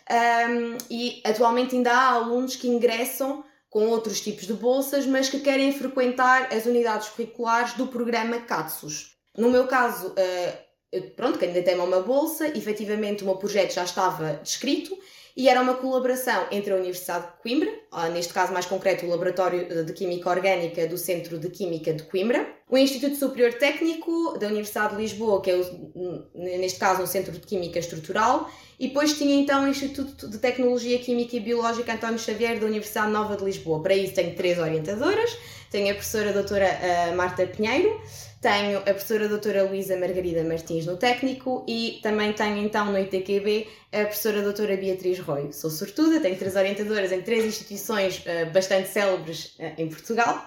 um, 0.09 0.77
e 0.89 1.21
atualmente 1.25 1.75
ainda 1.75 1.91
há 1.91 2.09
alunos 2.09 2.55
que 2.55 2.67
ingressam 2.67 3.43
com 3.69 3.87
outros 3.87 4.19
tipos 4.19 4.45
de 4.45 4.53
bolsas, 4.53 5.05
mas 5.05 5.29
que 5.29 5.39
querem 5.39 5.71
frequentar 5.71 6.53
as 6.53 6.65
unidades 6.65 7.07
curriculares 7.09 7.73
do 7.73 7.87
programa 7.87 8.39
CATSUS. 8.41 9.15
No 9.37 9.49
meu 9.49 9.65
caso, 9.67 10.09
uh, 10.09 10.57
eu, 10.91 11.03
pronto, 11.11 11.39
candidatei-me 11.39 11.79
a 11.79 11.85
uma 11.85 12.01
bolsa, 12.01 12.47
efetivamente 12.49 13.23
o 13.23 13.25
meu 13.25 13.37
projeto 13.37 13.73
já 13.73 13.85
estava 13.85 14.33
descrito 14.43 14.97
e 15.35 15.49
era 15.49 15.61
uma 15.61 15.75
colaboração 15.75 16.47
entre 16.51 16.73
a 16.73 16.75
Universidade 16.75 17.27
de 17.27 17.41
Coimbra, 17.41 17.71
neste 18.13 18.33
caso 18.33 18.53
mais 18.53 18.65
concreto 18.65 19.05
o 19.05 19.09
Laboratório 19.09 19.85
de 19.85 19.93
Química 19.93 20.29
Orgânica 20.29 20.87
do 20.87 20.97
Centro 20.97 21.39
de 21.39 21.49
Química 21.49 21.93
de 21.93 22.03
Coimbra, 22.03 22.47
o 22.69 22.77
Instituto 22.77 23.15
Superior 23.15 23.53
Técnico 23.53 24.37
da 24.39 24.47
Universidade 24.47 24.95
de 24.95 25.01
Lisboa, 25.01 25.41
que 25.41 25.51
é 25.51 25.55
o, 25.55 26.25
neste 26.33 26.79
caso 26.79 27.03
um 27.03 27.07
Centro 27.07 27.31
de 27.33 27.39
Química 27.39 27.79
Estrutural, 27.79 28.49
e 28.79 28.87
depois 28.87 29.17
tinha 29.17 29.35
então 29.35 29.65
o 29.65 29.67
Instituto 29.67 30.27
de 30.27 30.37
Tecnologia 30.39 30.97
Química 30.99 31.35
e 31.35 31.39
Biológica 31.39 31.93
António 31.93 32.17
Xavier 32.17 32.59
da 32.59 32.65
Universidade 32.65 33.11
Nova 33.11 33.37
de 33.37 33.43
Lisboa. 33.43 33.81
Para 33.83 33.93
isso 33.93 34.15
tenho 34.15 34.35
três 34.35 34.57
orientadoras, 34.57 35.37
tenho 35.69 35.91
a 35.91 35.93
professora 35.93 36.33
doutora 36.33 36.67
uh, 37.11 37.15
Marta 37.15 37.45
Pinheiro, 37.45 38.01
tenho 38.41 38.79
a 38.79 38.81
professora 38.81 39.29
doutora 39.29 39.63
Luísa 39.63 39.95
Margarida 39.95 40.43
Martins 40.43 40.87
no 40.87 40.97
técnico 40.97 41.63
e 41.67 41.99
também 42.01 42.33
tenho 42.33 42.57
então 42.57 42.91
no 42.91 42.97
ITQB 42.97 43.67
a 43.93 44.05
professora 44.05 44.41
doutora 44.41 44.75
Beatriz 44.75 45.19
Roio. 45.19 45.53
Sou 45.53 45.69
sortuda, 45.69 46.19
tenho 46.19 46.35
três 46.35 46.55
orientadoras 46.55 47.11
em 47.11 47.21
três 47.21 47.45
instituições 47.45 48.25
uh, 48.25 48.51
bastante 48.51 48.89
célebres 48.89 49.55
uh, 49.59 49.73
em 49.77 49.87
Portugal. 49.87 50.43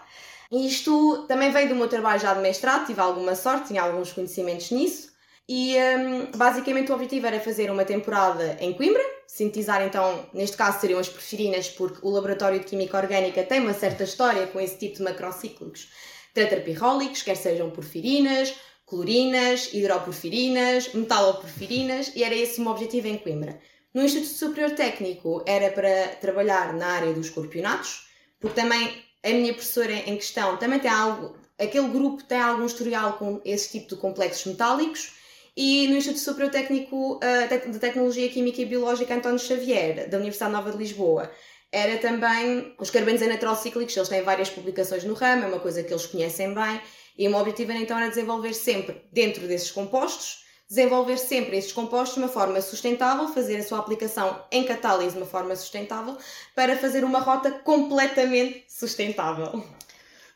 Isto 0.50 1.24
também 1.28 1.52
veio 1.52 1.68
do 1.68 1.76
meu 1.76 1.86
trabalho 1.86 2.20
já 2.20 2.34
de 2.34 2.40
mestrado, 2.40 2.86
tive 2.86 3.00
alguma 3.00 3.36
sorte, 3.36 3.68
tinha 3.68 3.82
alguns 3.82 4.12
conhecimentos 4.12 4.72
nisso. 4.72 5.14
E 5.48 5.76
um, 5.76 6.36
basicamente 6.36 6.90
o 6.90 6.94
objetivo 6.94 7.26
era 7.26 7.38
fazer 7.38 7.70
uma 7.70 7.84
temporada 7.84 8.56
em 8.60 8.72
Coimbra, 8.72 9.02
sintetizar 9.26 9.82
então, 9.82 10.26
neste 10.32 10.56
caso 10.56 10.80
seriam 10.80 10.98
as 10.98 11.08
porfirinas, 11.08 11.68
porque 11.68 11.98
o 12.02 12.10
Laboratório 12.10 12.58
de 12.58 12.64
Química 12.64 12.96
Orgânica 12.96 13.42
tem 13.44 13.60
uma 13.60 13.74
certa 13.74 14.04
história 14.04 14.46
com 14.48 14.58
esse 14.58 14.78
tipo 14.78 14.96
de 14.96 15.02
macrocíclicos 15.02 15.90
tetrapirrólicos, 16.34 17.22
quer 17.22 17.36
sejam 17.36 17.70
porfirinas, 17.70 18.54
clorinas, 18.84 19.72
hidroporfirinas, 19.72 20.92
metaloporfirinas, 20.92 22.12
e 22.14 22.22
era 22.22 22.34
esse 22.34 22.60
o 22.60 22.64
meu 22.64 22.72
objetivo 22.72 23.06
em 23.06 23.16
Coimbra. 23.16 23.58
No 23.94 24.02
Instituto 24.02 24.34
Superior 24.34 24.72
Técnico 24.72 25.42
era 25.46 25.70
para 25.70 26.08
trabalhar 26.20 26.74
na 26.74 26.88
área 26.88 27.12
dos 27.12 27.30
corpionatos, 27.30 28.08
porque 28.40 28.60
também 28.60 29.02
a 29.22 29.28
minha 29.30 29.54
professora 29.54 29.92
em 29.92 30.16
questão 30.16 30.56
também 30.56 30.80
tem 30.80 30.90
algo, 30.90 31.36
aquele 31.58 31.88
grupo 31.88 32.22
tem 32.24 32.38
algum 32.38 32.66
historial 32.66 33.14
com 33.14 33.40
esse 33.44 33.70
tipo 33.70 33.94
de 33.94 34.00
complexos 34.00 34.44
metálicos, 34.44 35.14
e 35.56 35.86
no 35.86 35.96
Instituto 35.96 36.20
Superior 36.20 36.50
Técnico 36.50 37.20
uh, 37.20 37.70
de 37.70 37.78
Tecnologia 37.78 38.28
Química 38.28 38.60
e 38.60 38.66
Biológica 38.66 39.14
António 39.14 39.38
Xavier, 39.38 40.08
da 40.10 40.16
Universidade 40.16 40.52
Nova 40.52 40.72
de 40.72 40.78
Lisboa, 40.78 41.30
era 41.74 41.98
também 41.98 42.72
os 42.78 42.88
carbonos 42.88 43.20
anatrocíclicos, 43.20 43.96
eles 43.96 44.08
têm 44.08 44.22
várias 44.22 44.48
publicações 44.48 45.02
no 45.02 45.12
ramo, 45.12 45.42
é 45.42 45.46
uma 45.48 45.58
coisa 45.58 45.82
que 45.82 45.92
eles 45.92 46.06
conhecem 46.06 46.54
bem, 46.54 46.80
e 47.18 47.26
o 47.26 47.30
meu 47.30 47.40
objetivo 47.40 47.72
era 47.72 47.80
então 47.80 47.98
era 47.98 48.08
desenvolver 48.08 48.54
sempre, 48.54 49.02
dentro 49.12 49.48
desses 49.48 49.72
compostos, 49.72 50.44
desenvolver 50.68 51.18
sempre 51.18 51.56
esses 51.56 51.72
compostos 51.72 52.14
de 52.14 52.20
uma 52.20 52.28
forma 52.28 52.60
sustentável, 52.60 53.26
fazer 53.28 53.56
a 53.56 53.64
sua 53.64 53.80
aplicação 53.80 54.40
em 54.52 54.62
catálise 54.62 55.10
de 55.10 55.18
uma 55.18 55.26
forma 55.26 55.56
sustentável, 55.56 56.16
para 56.54 56.76
fazer 56.76 57.02
uma 57.02 57.18
rota 57.18 57.50
completamente 57.50 58.64
sustentável. 58.68 59.64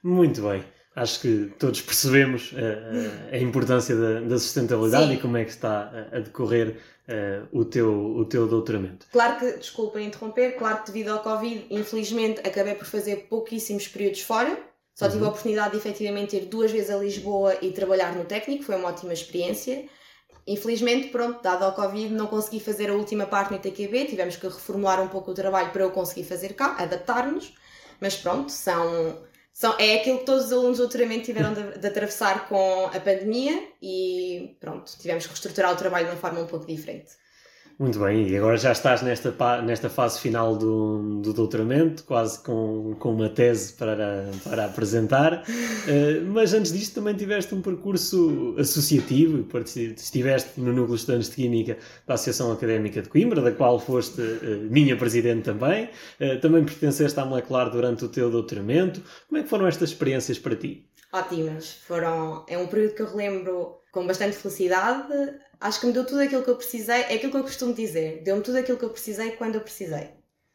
Muito 0.02 0.42
bem 0.42 0.64
acho 1.00 1.20
que 1.20 1.52
todos 1.58 1.80
percebemos 1.80 2.52
uh, 2.52 2.56
a 3.32 3.38
importância 3.38 3.94
da, 3.94 4.20
da 4.20 4.38
sustentabilidade 4.38 5.06
Sim. 5.06 5.14
e 5.14 5.16
como 5.18 5.36
é 5.36 5.44
que 5.44 5.50
está 5.50 5.90
a, 6.12 6.18
decorrer 6.18 6.76
uh, 7.08 7.48
o, 7.50 7.64
teu, 7.64 8.16
o 8.16 8.24
teu 8.24 8.46
doutoramento. 8.46 9.06
Claro 9.10 9.38
que, 9.38 9.52
desculpa 9.58 10.00
interromper, 10.00 10.56
claro 10.56 10.82
que 10.82 10.92
devido 10.92 11.08
ao 11.08 11.20
Covid, 11.20 11.66
infelizmente, 11.70 12.40
acabei 12.46 12.74
por 12.74 12.86
fazer 12.86 13.28
pouquíssimos 13.28 13.88
períodos 13.88 14.20
fora. 14.20 14.58
Só 14.94 15.06
uhum. 15.06 15.12
tive 15.12 15.24
a 15.24 15.28
oportunidade 15.28 15.70
de 15.72 15.76
efetivamente 15.78 16.36
ir 16.36 16.46
duas 16.46 16.70
vezes 16.70 16.90
a 16.90 16.96
Lisboa 16.96 17.56
e 17.62 17.72
trabalhar 17.72 18.14
no 18.14 18.24
técnico, 18.24 18.64
foi 18.64 18.76
uma 18.76 18.88
ótima 18.88 19.12
experiência. 19.12 19.84
Infelizmente, 20.46 21.08
pronto, 21.08 21.42
dado 21.42 21.62
ao 21.64 21.74
Covid, 21.74 22.12
não 22.12 22.26
consegui 22.26 22.58
fazer 22.58 22.90
a 22.90 22.94
última 22.94 23.26
parte 23.26 23.50
no 23.50 23.58
ITQB, 23.58 24.06
tivemos 24.06 24.36
que 24.36 24.46
reformular 24.46 25.00
um 25.02 25.08
pouco 25.08 25.30
o 25.30 25.34
trabalho 25.34 25.70
para 25.70 25.82
eu 25.82 25.90
conseguir 25.90 26.24
fazer 26.24 26.54
cá, 26.54 26.74
adaptar-nos, 26.78 27.54
mas 28.00 28.16
pronto, 28.16 28.50
são 28.50 29.18
são, 29.52 29.74
é 29.78 29.96
aquilo 29.96 30.18
que 30.18 30.24
todos 30.24 30.46
os 30.46 30.52
alunos 30.52 30.78
doutoramento 30.78 31.24
tiveram 31.24 31.52
de, 31.52 31.78
de, 31.78 31.86
atravessar 31.86 32.48
com 32.48 32.86
a 32.86 33.00
pandemia 33.00 33.72
e 33.82 34.56
pronto, 34.60 34.92
tivemos 34.98 35.24
que 35.24 35.30
reestruturar 35.30 35.72
o 35.72 35.76
trabalho 35.76 36.06
de 36.06 36.12
uma 36.12 36.20
forma 36.20 36.40
um 36.40 36.46
pouco 36.46 36.66
diferente. 36.66 37.12
Muito 37.78 38.00
bem, 38.00 38.28
e 38.28 38.36
agora 38.36 38.56
já 38.56 38.72
estás 38.72 39.02
nesta, 39.02 39.32
nesta 39.62 39.88
fase 39.88 40.18
final 40.18 40.56
do, 40.56 41.20
do 41.20 41.32
doutoramento, 41.32 42.02
quase 42.02 42.42
com, 42.42 42.96
com 42.98 43.14
uma 43.14 43.28
tese 43.28 43.72
para, 43.74 44.28
para 44.42 44.64
apresentar, 44.64 45.44
uh, 45.44 46.26
mas 46.26 46.52
antes 46.54 46.72
disto 46.72 46.96
também 46.96 47.14
tiveste 47.14 47.54
um 47.54 47.62
percurso 47.62 48.56
associativo, 48.58 49.46
estiveste 49.96 50.60
no 50.60 50.72
Núcleo 50.72 50.96
de 50.96 51.02
Estudantes 51.02 51.30
de 51.30 51.36
Química 51.36 51.78
da 52.04 52.14
Associação 52.14 52.50
Académica 52.50 53.00
de 53.00 53.08
Coimbra, 53.08 53.40
da 53.40 53.52
qual 53.52 53.78
foste 53.78 54.20
uh, 54.22 54.68
minha 54.68 54.96
presidente 54.96 55.44
também, 55.44 55.84
uh, 55.84 56.40
também 56.40 56.64
pertenceste 56.64 57.20
à 57.20 57.24
Molecular 57.24 57.70
durante 57.70 58.04
o 58.04 58.08
teu 58.08 58.28
doutoramento. 58.28 59.00
Como 59.28 59.40
é 59.40 59.44
que 59.44 59.48
foram 59.48 59.68
estas 59.68 59.90
experiências 59.90 60.36
para 60.36 60.56
ti? 60.56 60.84
Ótimas, 61.12 61.74
foram, 61.86 62.44
é 62.48 62.58
um 62.58 62.66
período 62.66 62.94
que 62.94 63.02
eu 63.02 63.06
relembro 63.06 63.78
com 63.92 64.04
bastante 64.04 64.36
felicidade, 64.36 65.12
acho 65.60 65.80
que 65.80 65.86
me 65.86 65.92
deu 65.92 66.04
tudo 66.04 66.20
aquilo 66.20 66.42
que 66.42 66.50
eu 66.50 66.56
precisei, 66.56 67.02
é 67.02 67.14
aquilo 67.14 67.32
que 67.32 67.38
eu 67.38 67.42
costumo 67.42 67.74
dizer, 67.74 68.22
deu-me 68.22 68.42
tudo 68.42 68.58
aquilo 68.58 68.78
que 68.78 68.84
eu 68.84 68.90
precisei 68.90 69.32
quando 69.32 69.56
eu 69.56 69.60
precisei. 69.60 70.10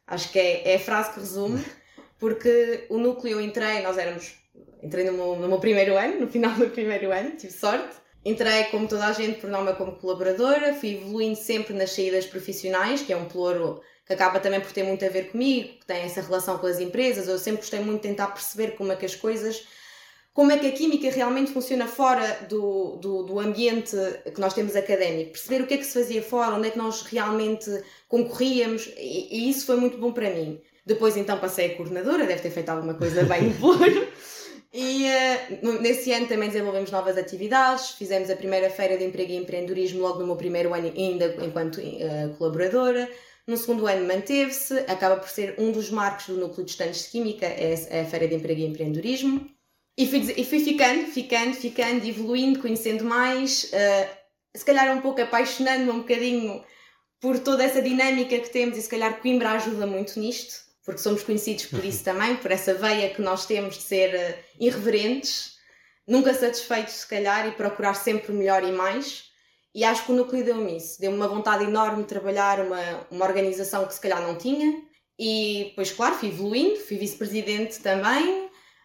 Acho 0.06 0.30
que 0.30 0.38
é, 0.38 0.72
é 0.72 0.76
a 0.76 0.78
frase 0.80 1.12
que 1.12 1.20
resume, 1.20 1.64
porque 2.18 2.86
o 2.88 2.98
núcleo 2.98 3.38
eu 3.38 3.40
entrei, 3.40 3.82
nós 3.82 3.98
éramos, 3.98 4.34
entrei 4.82 5.04
no 5.04 5.12
meu, 5.12 5.36
no 5.36 5.48
meu 5.48 5.58
primeiro 5.58 5.96
ano, 5.96 6.20
no 6.20 6.28
final 6.28 6.54
do 6.54 6.70
primeiro 6.70 7.12
ano, 7.12 7.32
tive 7.36 7.52
sorte. 7.52 7.96
Entrei, 8.24 8.64
como 8.64 8.88
toda 8.88 9.06
a 9.06 9.12
gente, 9.12 9.38
por 9.38 9.50
nome 9.50 9.74
como 9.74 9.96
colaboradora, 9.96 10.72
fui 10.72 10.94
evoluindo 10.94 11.36
sempre 11.36 11.74
nas 11.74 11.90
saídas 11.90 12.24
profissionais, 12.24 13.02
que 13.02 13.12
é 13.12 13.16
um 13.16 13.26
ploro 13.26 13.82
que 14.06 14.14
acaba 14.14 14.40
também 14.40 14.60
por 14.60 14.72
ter 14.72 14.82
muito 14.82 15.04
a 15.04 15.08
ver 15.10 15.30
comigo, 15.30 15.78
que 15.80 15.86
tem 15.86 16.02
essa 16.02 16.22
relação 16.22 16.56
com 16.56 16.66
as 16.66 16.78
empresas. 16.78 17.28
Eu 17.28 17.38
sempre 17.38 17.60
gostei 17.60 17.80
muito 17.80 18.02
de 18.02 18.08
tentar 18.08 18.28
perceber 18.28 18.76
como 18.76 18.92
é 18.92 18.96
que 18.96 19.04
as 19.04 19.14
coisas 19.14 19.66
como 20.34 20.50
é 20.50 20.58
que 20.58 20.66
a 20.66 20.72
química 20.72 21.08
realmente 21.10 21.52
funciona 21.52 21.86
fora 21.86 22.40
do, 22.48 22.96
do, 22.96 23.22
do, 23.22 23.38
ambiente 23.38 23.96
que 24.34 24.40
nós 24.40 24.52
temos 24.52 24.74
académico, 24.74 25.30
perceber 25.30 25.62
o 25.62 25.66
que 25.66 25.74
é 25.74 25.76
que 25.78 25.86
se 25.86 25.94
fazia 25.94 26.20
fora, 26.22 26.56
onde 26.56 26.68
é 26.68 26.70
que 26.72 26.76
nós 26.76 27.02
realmente 27.02 27.70
concorríamos, 28.08 28.92
e, 28.98 29.28
e 29.30 29.48
isso 29.48 29.64
foi 29.64 29.76
muito 29.76 29.96
bom 29.96 30.12
para 30.12 30.28
mim. 30.30 30.60
Depois 30.84 31.16
então 31.16 31.38
passei 31.38 31.66
a 31.66 31.76
coordenadora, 31.76 32.26
deve 32.26 32.42
ter 32.42 32.50
feito 32.50 32.68
alguma 32.68 32.94
coisa 32.94 33.22
bem 33.22 33.50
boa. 33.60 33.86
E 34.72 35.04
uh, 35.04 35.80
nesse 35.80 36.12
ano 36.12 36.26
também 36.26 36.48
desenvolvemos 36.48 36.90
novas 36.90 37.16
atividades, 37.16 37.90
fizemos 37.90 38.28
a 38.28 38.34
primeira 38.34 38.68
feira 38.68 38.98
de 38.98 39.04
emprego 39.04 39.30
e 39.30 39.36
empreendedorismo 39.36 40.02
logo 40.02 40.18
no 40.18 40.26
meu 40.26 40.36
primeiro 40.36 40.74
ano 40.74 40.92
ainda 40.96 41.32
enquanto 41.44 41.76
uh, 41.78 42.34
colaboradora. 42.36 43.08
No 43.46 43.56
segundo 43.56 43.86
ano 43.86 44.04
manteve-se, 44.04 44.80
acaba 44.88 45.16
por 45.16 45.28
ser 45.28 45.54
um 45.58 45.70
dos 45.70 45.90
marcos 45.90 46.26
do 46.26 46.38
núcleo 46.38 46.64
de 46.64 46.72
estudantes 46.72 47.04
de 47.04 47.10
Química, 47.10 47.46
é 47.46 48.00
a 48.00 48.04
Feira 48.04 48.26
de 48.26 48.34
Emprego 48.34 48.60
e 48.62 48.64
Empreendedorismo. 48.64 49.53
E 49.96 50.06
fui, 50.06 50.34
e 50.36 50.44
fui 50.44 50.58
ficando, 50.58 51.06
ficando, 51.06 51.54
ficando, 51.54 52.04
evoluindo, 52.04 52.58
conhecendo 52.60 53.04
mais, 53.04 53.64
uh, 53.64 54.08
se 54.56 54.64
calhar 54.64 54.96
um 54.96 55.00
pouco 55.00 55.20
apaixonando-me 55.20 55.90
um 55.90 55.98
bocadinho 56.00 56.64
por 57.20 57.38
toda 57.38 57.62
essa 57.62 57.80
dinâmica 57.80 58.38
que 58.38 58.50
temos 58.50 58.76
e 58.76 58.82
se 58.82 58.88
calhar 58.88 59.20
Coimbra 59.20 59.52
ajuda 59.52 59.86
muito 59.86 60.18
nisto, 60.18 60.56
porque 60.84 61.00
somos 61.00 61.22
conhecidos 61.22 61.66
por 61.66 61.84
isso 61.84 62.02
também, 62.04 62.36
por 62.36 62.50
essa 62.50 62.74
veia 62.74 63.10
que 63.10 63.22
nós 63.22 63.46
temos 63.46 63.76
de 63.76 63.82
ser 63.82 64.14
uh, 64.14 64.44
irreverentes, 64.58 65.54
nunca 66.06 66.34
satisfeitos 66.34 66.94
se 66.94 67.06
calhar 67.06 67.46
e 67.46 67.52
procurar 67.52 67.94
sempre 67.94 68.32
melhor 68.32 68.64
e 68.64 68.72
mais. 68.72 69.32
E 69.74 69.82
acho 69.82 70.04
que 70.04 70.12
o 70.12 70.14
núcleo 70.14 70.44
deu-me 70.44 70.76
isso, 70.76 71.00
deu-me 71.00 71.16
uma 71.16 71.26
vontade 71.26 71.64
enorme 71.64 72.02
de 72.02 72.08
trabalhar 72.08 72.60
uma, 72.60 73.06
uma 73.10 73.24
organização 73.24 73.86
que 73.86 73.94
se 73.94 74.00
calhar 74.00 74.22
não 74.22 74.36
tinha. 74.36 74.82
E 75.18 75.66
depois, 75.68 75.90
claro, 75.92 76.14
fui 76.14 76.28
evoluindo, 76.28 76.76
fui 76.80 76.96
vice-presidente 76.96 77.80
também, 77.80 78.43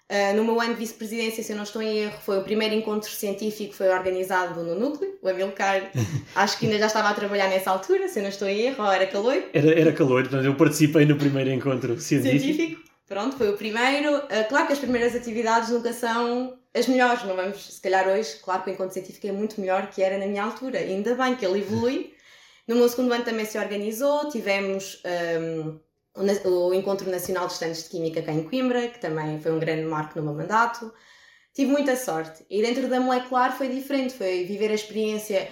Uh, 0.09 0.35
no 0.35 0.43
meu 0.43 0.59
ano 0.59 0.73
de 0.73 0.79
vice-presidência, 0.79 1.43
se 1.43 1.51
eu 1.51 1.55
não 1.55 1.63
estou 1.63 1.83
em 1.83 1.99
erro, 1.99 2.17
foi 2.25 2.39
o 2.39 2.43
primeiro 2.43 2.73
encontro 2.73 3.07
científico 3.11 3.69
que 3.69 3.77
foi 3.77 3.89
organizado 3.89 4.63
no 4.63 4.73
Núcleo. 4.73 5.19
O 5.21 5.29
Amilcar, 5.29 5.91
acho 6.35 6.57
que 6.57 6.65
ainda 6.65 6.79
já 6.79 6.87
estava 6.87 7.09
a 7.09 7.13
trabalhar 7.13 7.47
nessa 7.47 7.69
altura, 7.69 8.07
se 8.07 8.17
eu 8.17 8.23
não 8.23 8.29
estou 8.31 8.47
em 8.47 8.59
erro, 8.61 8.83
ou 8.83 8.91
era 8.91 9.05
calor. 9.05 9.43
Era, 9.53 9.79
era 9.79 9.93
calor, 9.93 10.23
portanto 10.23 10.45
eu 10.45 10.55
participei 10.55 11.05
no 11.05 11.15
primeiro 11.15 11.51
encontro 11.51 11.99
científico. 11.99 12.43
Científico, 12.43 12.81
pronto, 13.07 13.37
foi 13.37 13.49
o 13.49 13.55
primeiro. 13.55 14.17
Uh, 14.17 14.49
claro 14.49 14.65
que 14.65 14.73
as 14.73 14.79
primeiras 14.79 15.15
atividades 15.15 15.69
nunca 15.69 15.93
são 15.93 16.57
as 16.73 16.87
melhores, 16.87 17.23
não 17.25 17.35
vamos, 17.35 17.75
se 17.75 17.79
calhar 17.79 18.07
hoje, 18.07 18.37
claro 18.43 18.63
que 18.63 18.71
o 18.71 18.73
encontro 18.73 18.93
científico 18.93 19.27
é 19.27 19.31
muito 19.31 19.61
melhor 19.61 19.91
que 19.91 20.01
era 20.01 20.17
na 20.17 20.25
minha 20.25 20.43
altura, 20.43 20.79
ainda 20.79 21.13
bem 21.13 21.35
que 21.35 21.45
ele 21.45 21.59
evolui. 21.59 22.15
No 22.67 22.75
meu 22.75 22.89
segundo 22.89 23.13
ano 23.13 23.23
também 23.23 23.45
se 23.45 23.59
organizou, 23.59 24.27
tivemos. 24.29 25.03
Um, 25.39 25.79
o 26.15 26.73
Encontro 26.73 27.09
Nacional 27.09 27.47
de 27.47 27.53
Estudantes 27.53 27.83
de 27.83 27.89
Química 27.89 28.21
cá 28.21 28.31
em 28.31 28.43
Coimbra, 28.43 28.87
que 28.87 28.99
também 28.99 29.39
foi 29.39 29.51
um 29.51 29.59
grande 29.59 29.83
marco 29.83 30.19
no 30.19 30.25
meu 30.25 30.33
mandato. 30.33 30.93
Tive 31.53 31.71
muita 31.71 31.95
sorte. 31.95 32.45
E 32.49 32.61
dentro 32.61 32.87
da 32.87 32.99
molecular 32.99 33.57
foi 33.57 33.69
diferente, 33.69 34.13
foi 34.13 34.45
viver 34.45 34.71
a 34.71 34.75
experiência 34.75 35.47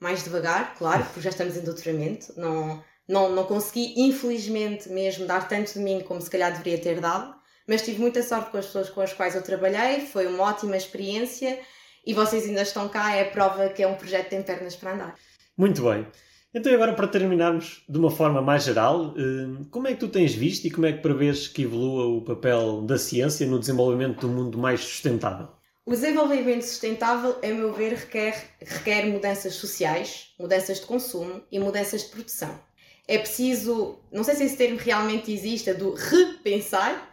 mais 0.00 0.24
devagar, 0.24 0.74
claro, 0.76 1.04
porque 1.04 1.20
já 1.20 1.30
estamos 1.30 1.56
em 1.56 1.62
doutoramento. 1.62 2.32
Não, 2.36 2.82
não, 3.08 3.30
não 3.30 3.44
consegui, 3.44 3.94
infelizmente, 3.96 4.88
mesmo 4.88 5.26
dar 5.26 5.48
tanto 5.48 5.74
de 5.74 5.78
mim 5.78 6.00
como 6.00 6.20
se 6.20 6.30
calhar 6.30 6.50
deveria 6.50 6.78
ter 6.78 7.00
dado, 7.00 7.34
mas 7.68 7.82
tive 7.82 8.00
muita 8.00 8.22
sorte 8.22 8.50
com 8.50 8.58
as 8.58 8.66
pessoas 8.66 8.90
com 8.90 9.00
as 9.00 9.12
quais 9.12 9.34
eu 9.34 9.42
trabalhei, 9.42 10.00
foi 10.06 10.26
uma 10.26 10.44
ótima 10.44 10.76
experiência 10.76 11.60
e 12.04 12.12
vocês 12.12 12.44
ainda 12.44 12.62
estão 12.62 12.88
cá, 12.88 13.14
é 13.14 13.22
a 13.22 13.30
prova 13.30 13.68
que 13.68 13.82
é 13.82 13.86
um 13.86 13.94
projeto 13.94 14.24
que 14.24 14.30
tem 14.30 14.42
pernas 14.42 14.74
para 14.74 14.94
andar. 14.94 15.14
Muito 15.56 15.82
bem. 15.82 16.06
Então, 16.54 16.72
agora 16.74 16.92
para 16.92 17.08
terminarmos 17.08 17.82
de 17.88 17.98
uma 17.98 18.10
forma 18.10 18.42
mais 18.42 18.64
geral, 18.64 19.14
eh, 19.16 19.64
como 19.70 19.88
é 19.88 19.94
que 19.94 20.00
tu 20.00 20.08
tens 20.08 20.34
visto 20.34 20.66
e 20.66 20.70
como 20.70 20.84
é 20.84 20.92
que 20.92 21.00
prevês 21.00 21.48
que 21.48 21.62
evolua 21.62 22.06
o 22.06 22.20
papel 22.20 22.82
da 22.82 22.98
ciência 22.98 23.46
no 23.46 23.58
desenvolvimento 23.58 24.20
do 24.20 24.28
mundo 24.28 24.58
mais 24.58 24.80
sustentável? 24.80 25.48
O 25.86 25.92
desenvolvimento 25.92 26.62
sustentável, 26.62 27.38
a 27.42 27.46
meu 27.46 27.72
ver, 27.72 27.94
requer, 27.94 28.50
requer 28.60 29.06
mudanças 29.06 29.54
sociais, 29.54 30.34
mudanças 30.38 30.80
de 30.80 30.86
consumo 30.86 31.42
e 31.50 31.58
mudanças 31.58 32.02
de 32.02 32.08
produção. 32.10 32.60
É 33.08 33.16
preciso, 33.16 33.98
não 34.12 34.22
sei 34.22 34.34
se 34.34 34.44
esse 34.44 34.56
termo 34.56 34.78
realmente 34.78 35.32
existe, 35.32 35.72
do 35.72 35.94
repensar 35.94 37.10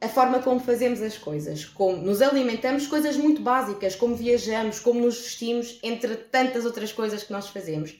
a 0.00 0.08
forma 0.08 0.40
como 0.40 0.58
fazemos 0.58 1.00
as 1.00 1.16
coisas, 1.16 1.64
como 1.64 1.96
nos 1.98 2.20
alimentamos, 2.20 2.88
coisas 2.88 3.16
muito 3.16 3.40
básicas, 3.40 3.94
como 3.94 4.16
viajamos, 4.16 4.80
como 4.80 5.00
nos 5.00 5.16
vestimos, 5.20 5.78
entre 5.80 6.16
tantas 6.16 6.64
outras 6.64 6.92
coisas 6.92 7.22
que 7.22 7.32
nós 7.32 7.48
fazemos 7.48 7.94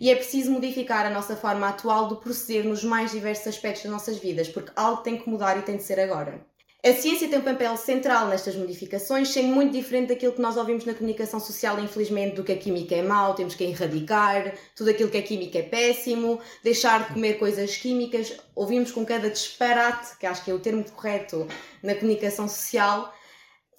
e 0.00 0.10
é 0.10 0.14
preciso 0.14 0.50
modificar 0.50 1.06
a 1.06 1.10
nossa 1.10 1.36
forma 1.36 1.68
atual 1.68 2.08
de 2.08 2.20
proceder 2.20 2.64
nos 2.64 2.84
mais 2.84 3.12
diversos 3.12 3.46
aspectos 3.46 3.84
das 3.84 3.92
nossas 3.92 4.18
vidas, 4.18 4.48
porque 4.48 4.72
algo 4.76 5.02
tem 5.02 5.16
que 5.16 5.28
mudar 5.28 5.58
e 5.58 5.62
tem 5.62 5.76
de 5.76 5.82
ser 5.82 6.00
agora. 6.00 6.44
A 6.84 6.92
ciência 6.92 7.26
tem 7.28 7.40
um 7.40 7.42
papel 7.42 7.76
central 7.76 8.28
nestas 8.28 8.54
modificações, 8.54 9.30
sendo 9.30 9.48
muito 9.48 9.72
diferente 9.72 10.10
daquilo 10.10 10.34
que 10.34 10.40
nós 10.40 10.56
ouvimos 10.56 10.84
na 10.84 10.94
comunicação 10.94 11.40
social, 11.40 11.80
infelizmente, 11.80 12.36
do 12.36 12.44
que 12.44 12.52
a 12.52 12.56
química 12.56 12.94
é 12.94 13.02
mau, 13.02 13.34
temos 13.34 13.56
que 13.56 13.64
erradicar, 13.64 14.54
tudo 14.76 14.90
aquilo 14.90 15.10
que 15.10 15.16
é 15.16 15.22
química 15.22 15.58
é 15.58 15.62
péssimo, 15.62 16.38
deixar 16.62 17.08
de 17.08 17.14
comer 17.14 17.40
coisas 17.40 17.76
químicas. 17.76 18.36
Ouvimos 18.54 18.92
com 18.92 19.04
cada 19.04 19.28
disparate, 19.28 20.16
que 20.16 20.26
acho 20.26 20.44
que 20.44 20.50
é 20.52 20.54
o 20.54 20.60
termo 20.60 20.84
correto 20.88 21.48
na 21.82 21.96
comunicação 21.96 22.46
social, 22.46 23.12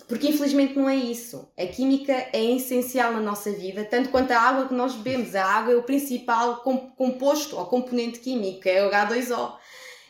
porque 0.08 0.30
infelizmente 0.30 0.78
não 0.78 0.90
é 0.90 0.96
isso. 0.96 1.52
A 1.58 1.66
química 1.66 2.14
é 2.32 2.44
essencial 2.56 3.12
na 3.12 3.20
nossa 3.20 3.52
vida, 3.52 3.84
tanto 3.84 4.10
quanto 4.10 4.32
a 4.32 4.40
água 4.40 4.68
que 4.68 4.74
nós 4.74 4.96
bebemos. 4.96 5.36
A 5.36 5.46
água 5.46 5.74
é 5.74 5.76
o 5.76 5.84
principal 5.84 6.62
composto 6.96 7.58
ou 7.58 7.66
componente 7.66 8.20
químico, 8.20 8.68
é 8.70 8.86
o 8.86 8.90
H2O. 8.90 9.58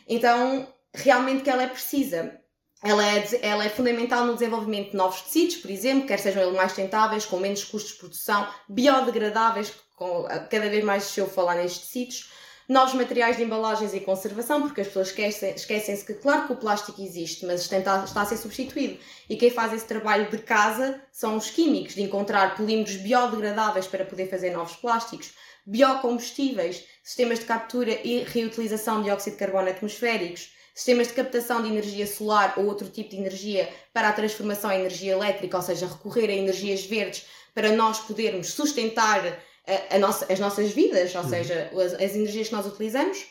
Então, 0.08 0.66
realmente 0.94 1.42
que 1.42 1.50
ela 1.50 1.64
é 1.64 1.68
precisa. 1.68 2.38
Ela 2.82 3.04
é, 3.04 3.28
ela 3.42 3.64
é 3.64 3.68
fundamental 3.68 4.24
no 4.24 4.34
desenvolvimento 4.34 4.92
de 4.92 4.96
novos 4.96 5.22
tecidos, 5.22 5.56
por 5.56 5.68
exemplo, 5.68 6.06
quer 6.06 6.18
sejam 6.18 6.42
eles 6.42 6.54
mais 6.54 6.70
sustentáveis, 6.70 7.26
com 7.26 7.36
menos 7.36 7.64
custos 7.64 7.94
de 7.94 7.98
produção, 7.98 8.48
biodegradáveis, 8.68 9.72
com, 9.96 10.22
cada 10.48 10.70
vez 10.70 10.84
mais 10.84 11.02
se 11.02 11.18
eu 11.18 11.28
falar 11.28 11.56
nestes 11.56 11.88
tecidos, 11.88 12.32
novos 12.68 12.92
materiais 12.92 13.38
de 13.38 13.42
embalagens 13.42 13.94
e 13.94 14.00
conservação, 14.00 14.60
porque 14.60 14.82
as 14.82 14.88
pessoas 14.88 15.08
esquecem-se 15.08 15.56
esquecem 15.56 15.96
que, 16.04 16.12
claro 16.14 16.46
que 16.46 16.52
o 16.52 16.56
plástico 16.56 17.00
existe, 17.00 17.46
mas 17.46 17.62
está, 17.62 18.04
está 18.04 18.22
a 18.22 18.26
ser 18.26 18.36
substituído. 18.36 18.98
E 19.28 19.36
quem 19.36 19.50
faz 19.50 19.72
esse 19.72 19.86
trabalho 19.86 20.30
de 20.30 20.38
casa 20.38 21.00
são 21.10 21.36
os 21.36 21.48
químicos, 21.48 21.94
de 21.94 22.02
encontrar 22.02 22.56
polímeros 22.56 22.96
biodegradáveis 22.96 23.86
para 23.86 24.04
poder 24.04 24.28
fazer 24.28 24.50
novos 24.50 24.76
plásticos, 24.76 25.32
biocombustíveis, 25.66 26.84
sistemas 27.02 27.38
de 27.38 27.46
captura 27.46 27.98
e 28.04 28.22
reutilização 28.24 28.98
de 28.98 29.04
dióxido 29.04 29.32
de 29.32 29.38
carbono 29.38 29.70
atmosféricos, 29.70 30.50
sistemas 30.74 31.08
de 31.08 31.14
captação 31.14 31.62
de 31.62 31.68
energia 31.68 32.06
solar 32.06 32.54
ou 32.58 32.66
outro 32.66 32.88
tipo 32.88 33.10
de 33.10 33.16
energia 33.16 33.68
para 33.92 34.10
a 34.10 34.12
transformação 34.12 34.70
em 34.70 34.80
energia 34.80 35.12
elétrica, 35.12 35.56
ou 35.56 35.62
seja, 35.62 35.86
recorrer 35.86 36.28
a 36.28 36.34
energias 36.34 36.84
verdes 36.84 37.26
para 37.54 37.72
nós 37.72 37.98
podermos 37.98 38.52
sustentar 38.52 39.42
a, 39.68 39.96
a 39.96 39.98
nossa, 39.98 40.32
as 40.32 40.40
nossas 40.40 40.70
vidas, 40.72 41.14
ou 41.14 41.22
uhum. 41.22 41.28
seja, 41.28 41.70
as, 41.72 41.94
as 41.94 42.14
energias 42.14 42.48
que 42.48 42.54
nós 42.54 42.66
utilizamos. 42.66 43.26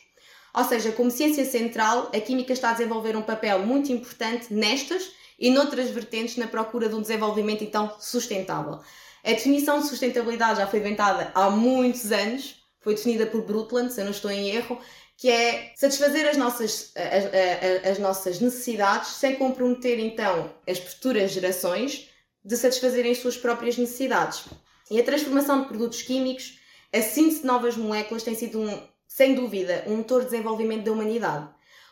Ou 0.54 0.64
seja, 0.64 0.92
como 0.92 1.12
ciência 1.12 1.46
central, 1.46 2.12
a 2.14 2.20
química 2.20 2.54
está 2.54 2.70
a 2.70 2.74
desenvolver 2.74 3.16
um 3.16 3.22
papel 3.22 3.60
muito 3.60 3.92
importante 3.92 4.54
nestas 4.54 5.12
e 5.40 5.52
noutras 5.52 5.90
vertentes 5.90 6.38
na 6.38 6.48
procura 6.48 6.90
de 6.90 6.96
um 6.96 7.02
desenvolvimento 7.02 7.64
então 7.64 7.96
sustentável. 8.00 8.80
A 9.24 9.32
definição 9.32 9.80
de 9.80 9.88
sustentabilidade 9.88 10.60
já 10.60 10.68
foi 10.68 10.80
inventada 10.80 11.32
há 11.36 11.50
muitos 11.50 12.12
anos, 12.12 12.56
foi 12.80 12.96
definida 12.96 13.26
por 13.26 13.42
Brundtland, 13.44 13.92
se 13.92 14.00
eu 14.00 14.06
não 14.06 14.12
estou 14.12 14.32
em 14.32 14.50
erro, 14.50 14.80
que 15.18 15.30
é 15.30 15.74
satisfazer 15.76 16.28
as 16.28 16.38
nossas, 16.38 16.92
as, 16.96 17.26
as, 17.26 17.92
as 17.92 18.00
nossas 18.00 18.40
necessidades 18.40 19.10
sem 19.10 19.36
comprometer 19.36 20.00
então 20.00 20.54
as 20.68 20.78
futuras 20.78 21.32
gerações 21.32 22.10
de 22.46 22.56
satisfazerem 22.56 23.12
as 23.12 23.18
suas 23.18 23.36
próprias 23.36 23.78
necessidades. 23.78 24.46
E 24.90 25.00
a 25.00 25.04
transformação 25.04 25.62
de 25.62 25.68
produtos 25.68 26.02
químicos, 26.02 26.60
a 26.94 27.02
síntese 27.02 27.42
de 27.42 27.48
novas 27.48 27.76
moléculas 27.76 28.24
tem 28.24 28.36
sido, 28.36 28.60
um, 28.60 28.82
sem 29.08 29.36
dúvida, 29.36 29.84
um 29.88 29.98
motor 29.98 30.22
de 30.22 30.30
desenvolvimento 30.30 30.86
da 30.86 30.92
humanidade. 30.92 31.50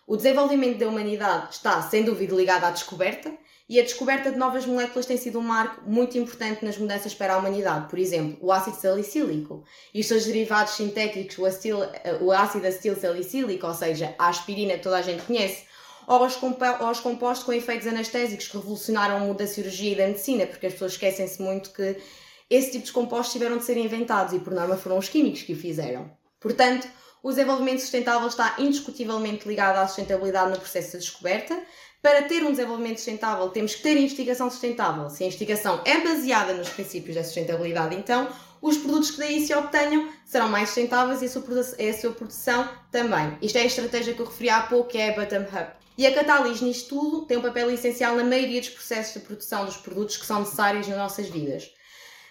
O 0.07 0.15
desenvolvimento 0.15 0.77
da 0.77 0.87
humanidade 0.87 1.55
está, 1.55 1.81
sem 1.81 2.03
dúvida, 2.03 2.35
ligado 2.35 2.63
à 2.63 2.71
descoberta, 2.71 3.33
e 3.67 3.79
a 3.79 3.83
descoberta 3.83 4.31
de 4.31 4.37
novas 4.37 4.65
moléculas 4.65 5.07
tem 5.07 5.17
sido 5.17 5.39
um 5.39 5.41
marco 5.41 5.89
muito 5.89 6.15
importante 6.17 6.63
nas 6.63 6.77
mudanças 6.77 7.15
para 7.15 7.33
a 7.33 7.37
humanidade. 7.39 7.89
Por 7.89 7.97
exemplo, 7.97 8.37
o 8.39 8.51
ácido 8.51 8.77
salicílico 8.77 9.63
e 9.91 10.01
os 10.01 10.05
seus 10.05 10.25
derivados 10.25 10.73
sintéticos, 10.73 11.39
o, 11.39 11.45
acetil, 11.45 11.79
o 12.21 12.31
ácido 12.31 12.67
acetil 12.67 12.95
salicílico, 12.95 13.65
ou 13.65 13.73
seja, 13.73 14.13
a 14.19 14.29
aspirina 14.29 14.75
que 14.75 14.83
toda 14.83 14.97
a 14.97 15.01
gente 15.01 15.23
conhece, 15.23 15.65
ou 16.05 16.23
aos 16.23 16.99
compostos 16.99 17.43
com 17.43 17.51
efeitos 17.51 17.87
anestésicos 17.87 18.47
que 18.47 18.55
revolucionaram 18.55 19.17
o 19.17 19.19
mundo 19.21 19.39
da 19.39 19.47
cirurgia 19.47 19.93
e 19.93 19.95
da 19.95 20.05
medicina, 20.05 20.45
porque 20.45 20.67
as 20.67 20.73
pessoas 20.73 20.91
esquecem-se 20.91 21.41
muito 21.41 21.71
que 21.71 21.97
esse 22.49 22.71
tipo 22.71 22.85
de 22.85 22.91
compostos 22.91 23.33
tiveram 23.33 23.57
de 23.57 23.65
ser 23.65 23.77
inventados 23.77 24.33
e, 24.33 24.39
por 24.39 24.53
norma, 24.53 24.77
foram 24.77 24.97
os 24.97 25.09
químicos 25.09 25.41
que 25.41 25.53
o 25.53 25.57
fizeram. 25.57 26.11
Portanto, 26.39 26.87
o 27.23 27.29
desenvolvimento 27.29 27.79
sustentável 27.79 28.27
está 28.27 28.55
indiscutivelmente 28.59 29.47
ligado 29.47 29.77
à 29.77 29.87
sustentabilidade 29.87 30.51
no 30.51 30.59
processo 30.59 30.91
de 30.91 30.99
descoberta, 30.99 31.59
para 32.05 32.21
ter 32.21 32.43
um 32.43 32.51
desenvolvimento 32.51 32.97
sustentável, 32.97 33.49
temos 33.49 33.73
que 33.73 33.81
ter 33.81 33.97
investigação 33.97 34.47
sustentável. 34.47 35.09
Se 35.09 35.23
a 35.23 35.25
investigação 35.25 35.81
é 35.83 36.01
baseada 36.01 36.53
nos 36.53 36.69
princípios 36.69 37.15
da 37.15 37.23
sustentabilidade, 37.23 37.95
então 37.95 38.29
os 38.61 38.77
produtos 38.77 39.09
que 39.09 39.17
daí 39.17 39.43
se 39.43 39.55
obtenham 39.55 40.07
serão 40.23 40.47
mais 40.47 40.69
sustentáveis 40.69 41.23
e 41.23 41.25
a 41.25 41.29
sua, 41.29 41.41
a 41.41 41.93
sua 41.99 42.11
produção 42.11 42.69
também. 42.91 43.35
Isto 43.41 43.57
é 43.57 43.61
a 43.61 43.65
estratégia 43.65 44.13
que 44.13 44.21
eu 44.21 44.27
referi 44.27 44.51
há 44.51 44.61
pouco, 44.61 44.91
que 44.91 44.99
é 44.99 45.09
a 45.09 45.19
bottom-up. 45.19 45.71
E 45.97 46.05
a 46.05 46.13
Catalyst 46.13 46.61
nisto 46.61 46.89
tudo 46.89 47.25
tem 47.25 47.37
um 47.37 47.41
papel 47.41 47.71
essencial 47.71 48.15
na 48.15 48.23
maioria 48.23 48.59
dos 48.59 48.69
processos 48.69 49.15
de 49.15 49.21
produção 49.21 49.65
dos 49.65 49.77
produtos 49.77 50.15
que 50.17 50.27
são 50.27 50.41
necessários 50.41 50.87
nas 50.87 50.97
nossas 50.99 51.27
vidas. 51.27 51.71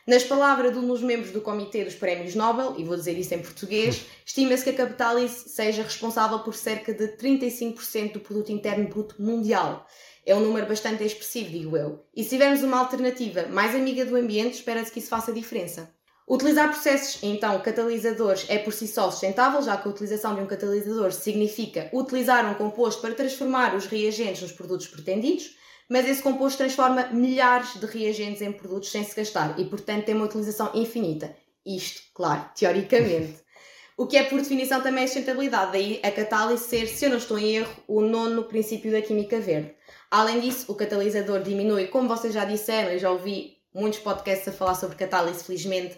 Nas 0.07 0.23
palavras 0.23 0.71
de 0.71 0.79
um 0.79 0.87
dos 0.87 1.01
membros 1.01 1.31
do 1.31 1.41
Comitê 1.41 1.83
dos 1.83 1.95
Prémios 1.95 2.35
Nobel, 2.35 2.75
e 2.77 2.85
vou 2.85 2.95
dizer 2.95 3.19
isso 3.19 3.33
em 3.33 3.39
português, 3.39 4.05
estima-se 4.23 4.63
que 4.63 4.69
a 4.69 4.75
Capitalis 4.75 5.31
seja 5.47 5.83
responsável 5.83 6.41
por 6.41 6.55
cerca 6.55 6.93
de 6.93 7.17
35% 7.17 8.13
do 8.13 8.21
produto 8.21 8.53
interno 8.53 8.87
bruto 8.87 9.15
mundial. 9.19 9.87
É 10.27 10.35
um 10.35 10.41
número 10.41 10.67
bastante 10.67 11.03
expressivo, 11.05 11.49
digo 11.49 11.75
eu. 11.75 12.05
E 12.15 12.23
se 12.23 12.31
tivermos 12.31 12.63
uma 12.63 12.81
alternativa 12.81 13.47
mais 13.47 13.75
amiga 13.75 14.05
do 14.05 14.17
ambiente, 14.17 14.57
espera-se 14.57 14.93
que 14.93 14.99
isso 14.99 15.09
faça 15.09 15.33
diferença. 15.33 15.91
Utilizar 16.29 16.69
processos, 16.69 17.23
então, 17.23 17.59
catalisadores 17.61 18.45
é 18.51 18.59
por 18.59 18.75
si 18.75 18.87
só 18.87 19.11
sustentável, 19.11 19.63
já 19.63 19.75
que 19.79 19.89
a 19.89 19.91
utilização 19.91 20.35
de 20.35 20.43
um 20.43 20.47
catalisador 20.47 21.13
significa 21.13 21.89
utilizar 21.95 22.51
um 22.51 22.55
composto 22.55 23.01
para 23.01 23.15
transformar 23.15 23.75
os 23.75 23.87
reagentes 23.87 24.43
nos 24.43 24.53
produtos 24.53 24.87
pretendidos, 24.87 25.57
mas 25.89 26.09
esse 26.09 26.23
composto 26.23 26.59
transforma 26.59 27.09
milhares 27.09 27.75
de 27.79 27.87
reagentes 27.87 28.43
em 28.43 28.53
produtos 28.53 28.91
sem 28.91 29.05
se 29.05 29.15
gastar 29.15 29.59
e, 29.59 29.65
portanto, 29.65 30.05
tem 30.05 30.15
uma 30.15 30.25
utilização 30.25 30.71
infinita. 30.75 31.37
Isto, 31.65 32.03
claro, 32.15 32.45
teoricamente. 32.55 33.43
O 33.97 34.09
que 34.09 34.17
é, 34.17 34.25
por 34.25 34.41
definição, 34.41 34.81
também 34.81 35.05
é 35.05 35.07
sustentabilidade. 35.07 35.71
Daí 35.71 36.01
a 36.03 36.11
catálise 36.11 36.65
ser, 36.65 36.89
se 36.89 37.05
eu 37.05 37.11
não 37.11 37.17
estou 37.17 37.39
em 37.39 37.59
erro, 37.59 37.73
o 37.87 38.01
nono 38.01 38.43
princípio 38.43 38.91
da 38.91 39.01
química 39.01 39.39
verde. 39.39 39.73
Além 40.11 40.41
disso, 40.41 40.73
o 40.73 40.75
catalisador 40.75 41.41
diminui, 41.43 41.87
como 41.87 42.09
vocês 42.09 42.35
já 42.35 42.45
disseram, 42.45 42.91
eu 42.91 42.99
já 42.99 43.09
ouvi 43.13 43.59
muitos 43.73 44.01
podcasts 44.01 44.49
a 44.49 44.53
falar 44.53 44.75
sobre 44.75 44.97
catálise, 44.97 45.45
felizmente, 45.45 45.97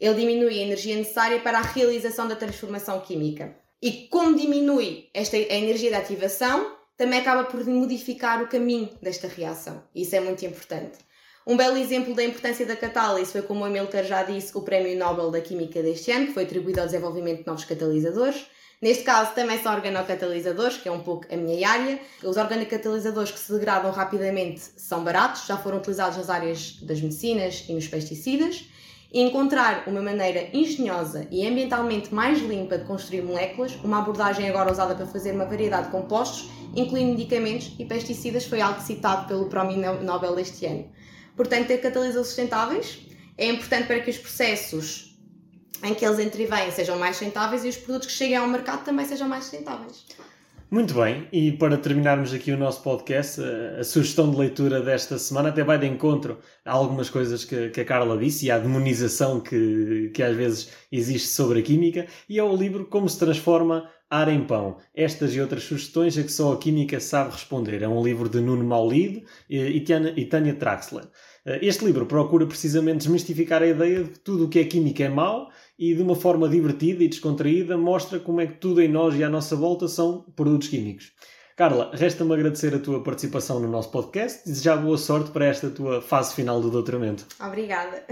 ele 0.00 0.14
diminui 0.14 0.58
a 0.58 0.62
energia 0.62 0.96
necessária 0.96 1.40
para 1.40 1.58
a 1.58 1.62
realização 1.62 2.28
da 2.28 2.36
transformação 2.36 3.00
química. 3.00 3.56
E 3.82 4.08
como 4.08 4.36
diminui 4.36 5.08
esta, 5.12 5.36
a 5.36 5.40
energia 5.40 5.90
da 5.90 5.98
ativação, 5.98 6.75
também 6.96 7.18
acaba 7.18 7.44
por 7.44 7.64
modificar 7.66 8.42
o 8.42 8.48
caminho 8.48 8.90
desta 9.02 9.28
reação. 9.28 9.82
Isso 9.94 10.16
é 10.16 10.20
muito 10.20 10.44
importante. 10.44 10.98
Um 11.46 11.56
belo 11.56 11.76
exemplo 11.76 12.14
da 12.14 12.24
importância 12.24 12.66
da 12.66 12.74
catálise 12.74 13.30
foi, 13.30 13.42
como 13.42 13.60
o 13.60 13.64
Amilcar 13.64 14.02
já 14.02 14.22
disse, 14.24 14.56
o 14.56 14.62
Prémio 14.62 14.98
Nobel 14.98 15.30
da 15.30 15.40
Química 15.40 15.80
deste 15.82 16.10
ano, 16.10 16.26
que 16.26 16.32
foi 16.32 16.42
atribuído 16.42 16.80
ao 16.80 16.86
desenvolvimento 16.86 17.40
de 17.40 17.46
novos 17.46 17.64
catalisadores. 17.64 18.46
Neste 18.82 19.04
caso, 19.04 19.32
também 19.32 19.62
são 19.62 19.72
organocatalisadores, 19.72 20.76
que 20.76 20.88
é 20.88 20.92
um 20.92 21.02
pouco 21.02 21.32
a 21.32 21.36
minha 21.36 21.68
área. 21.68 22.00
Os 22.22 22.36
organocatalisadores 22.36 23.30
que 23.30 23.38
se 23.38 23.52
degradam 23.52 23.90
rapidamente 23.90 24.60
são 24.76 25.04
baratos, 25.04 25.46
já 25.46 25.56
foram 25.56 25.78
utilizados 25.78 26.18
nas 26.18 26.28
áreas 26.28 26.78
das 26.82 27.00
medicinas 27.00 27.64
e 27.68 27.72
nos 27.72 27.86
pesticidas 27.86 28.64
e 29.16 29.20
encontrar 29.22 29.84
uma 29.86 30.02
maneira 30.02 30.50
engenhosa 30.52 31.26
e 31.30 31.48
ambientalmente 31.48 32.12
mais 32.12 32.38
limpa 32.38 32.76
de 32.76 32.84
construir 32.84 33.22
moléculas, 33.22 33.74
uma 33.82 34.00
abordagem 34.00 34.46
agora 34.46 34.70
usada 34.70 34.94
para 34.94 35.06
fazer 35.06 35.32
uma 35.32 35.46
variedade 35.46 35.86
de 35.86 35.92
compostos, 35.92 36.50
incluindo 36.74 37.12
medicamentos 37.12 37.72
e 37.78 37.86
pesticidas, 37.86 38.44
foi 38.44 38.60
algo 38.60 38.78
citado 38.78 39.26
pelo 39.26 39.46
Prémio 39.46 40.02
Nobel 40.02 40.34
deste 40.34 40.66
ano. 40.66 40.92
Portanto, 41.34 41.66
ter 41.66 41.78
catalisadores 41.78 42.26
sustentáveis 42.26 43.06
é 43.38 43.48
importante 43.48 43.86
para 43.86 44.00
que 44.00 44.10
os 44.10 44.18
processos 44.18 45.18
em 45.82 45.94
que 45.94 46.04
eles 46.04 46.18
intervêm 46.18 46.70
sejam 46.70 46.98
mais 46.98 47.16
sustentáveis 47.16 47.64
e 47.64 47.70
os 47.70 47.76
produtos 47.78 48.08
que 48.08 48.12
cheguem 48.12 48.36
ao 48.36 48.46
mercado 48.46 48.84
também 48.84 49.06
sejam 49.06 49.26
mais 49.26 49.44
sustentáveis. 49.44 50.04
Muito 50.68 50.94
bem, 50.94 51.28
e 51.32 51.52
para 51.52 51.78
terminarmos 51.78 52.34
aqui 52.34 52.50
o 52.50 52.56
nosso 52.56 52.82
podcast, 52.82 53.40
a, 53.40 53.78
a, 53.78 53.84
sugestão 53.84 54.28
de 54.28 54.36
leitura 54.36 54.80
desta 54.82 55.16
semana 55.16 55.50
até 55.50 55.62
vai 55.62 55.78
de 55.78 55.86
encontro 55.86 56.38
a 56.64 56.72
algumas 56.72 57.08
coisas 57.08 57.44
que, 57.44 57.68
que, 57.70 57.80
a 57.82 57.84
Carla 57.84 58.18
disse 58.18 58.46
e 58.46 58.50
à 58.50 58.58
demonização 58.58 59.40
que, 59.40 60.10
que 60.12 60.20
às 60.24 60.34
vezes 60.36 60.72
existe 60.90 61.28
sobre 61.28 61.60
a 61.60 61.62
química, 61.62 62.08
e 62.28 62.40
é 62.40 62.42
o 62.42 62.56
livro 62.56 62.84
Como 62.84 63.08
se 63.08 63.16
Transforma 63.16 63.88
Ar 64.10 64.28
em 64.28 64.44
Pão. 64.44 64.78
Estas 64.92 65.36
e 65.36 65.40
outras 65.40 65.62
sugestões 65.62 66.18
a 66.18 66.24
que 66.24 66.32
só 66.32 66.52
a 66.52 66.58
química 66.58 66.98
sabe 66.98 67.30
responder. 67.30 67.82
É 67.82 67.88
um 67.88 68.02
livro 68.02 68.28
de 68.28 68.40
Nuno 68.40 68.64
Maulid 68.64 69.24
e, 69.48 69.58
e 69.58 70.24
Tânia 70.26 70.54
Traxler. 70.54 71.04
Eh, 71.46 71.60
este 71.62 71.84
livro 71.84 72.06
procura 72.06 72.44
precisamente 72.46 72.98
desmistificar 72.98 73.62
a 73.62 73.66
ideia 73.66 74.02
de 74.02 74.10
que 74.10 74.18
tudo 74.18 74.44
o 74.44 74.48
que 74.48 74.58
é 74.58 74.64
química 74.64 75.04
é 75.04 75.08
mau 75.08 75.48
e 75.78 75.94
de 75.94 76.02
uma 76.02 76.14
forma 76.14 76.48
divertida 76.48 77.04
e 77.04 77.08
descontraída 77.08 77.76
mostra 77.76 78.18
como 78.18 78.40
é 78.40 78.46
que 78.46 78.54
tudo 78.54 78.80
em 78.80 78.88
nós 78.88 79.14
e 79.14 79.22
à 79.22 79.28
nossa 79.28 79.54
volta 79.54 79.88
são 79.88 80.24
produtos 80.34 80.68
químicos. 80.68 81.12
Carla, 81.56 81.90
resta-me 81.94 82.34
agradecer 82.34 82.74
a 82.74 82.78
tua 82.78 83.02
participação 83.02 83.58
no 83.60 83.68
nosso 83.68 83.90
podcast 83.90 84.42
e 84.44 84.52
desejar 84.52 84.76
boa 84.76 84.98
sorte 84.98 85.30
para 85.30 85.46
esta 85.46 85.70
tua 85.70 86.02
fase 86.02 86.34
final 86.34 86.60
do 86.60 86.70
doutoramento. 86.70 87.26
Obrigada. 87.40 88.04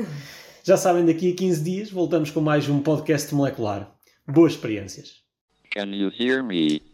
Já 0.62 0.78
sabem, 0.78 1.04
daqui 1.04 1.32
a 1.32 1.36
15 1.36 1.62
dias 1.62 1.90
voltamos 1.90 2.30
com 2.30 2.40
mais 2.40 2.68
um 2.70 2.80
podcast 2.80 3.34
molecular. 3.34 3.94
Boas 4.26 4.52
experiências. 4.52 5.22
Can 5.70 5.94
you 5.94 6.10
hear 6.18 6.42
me? 6.42 6.93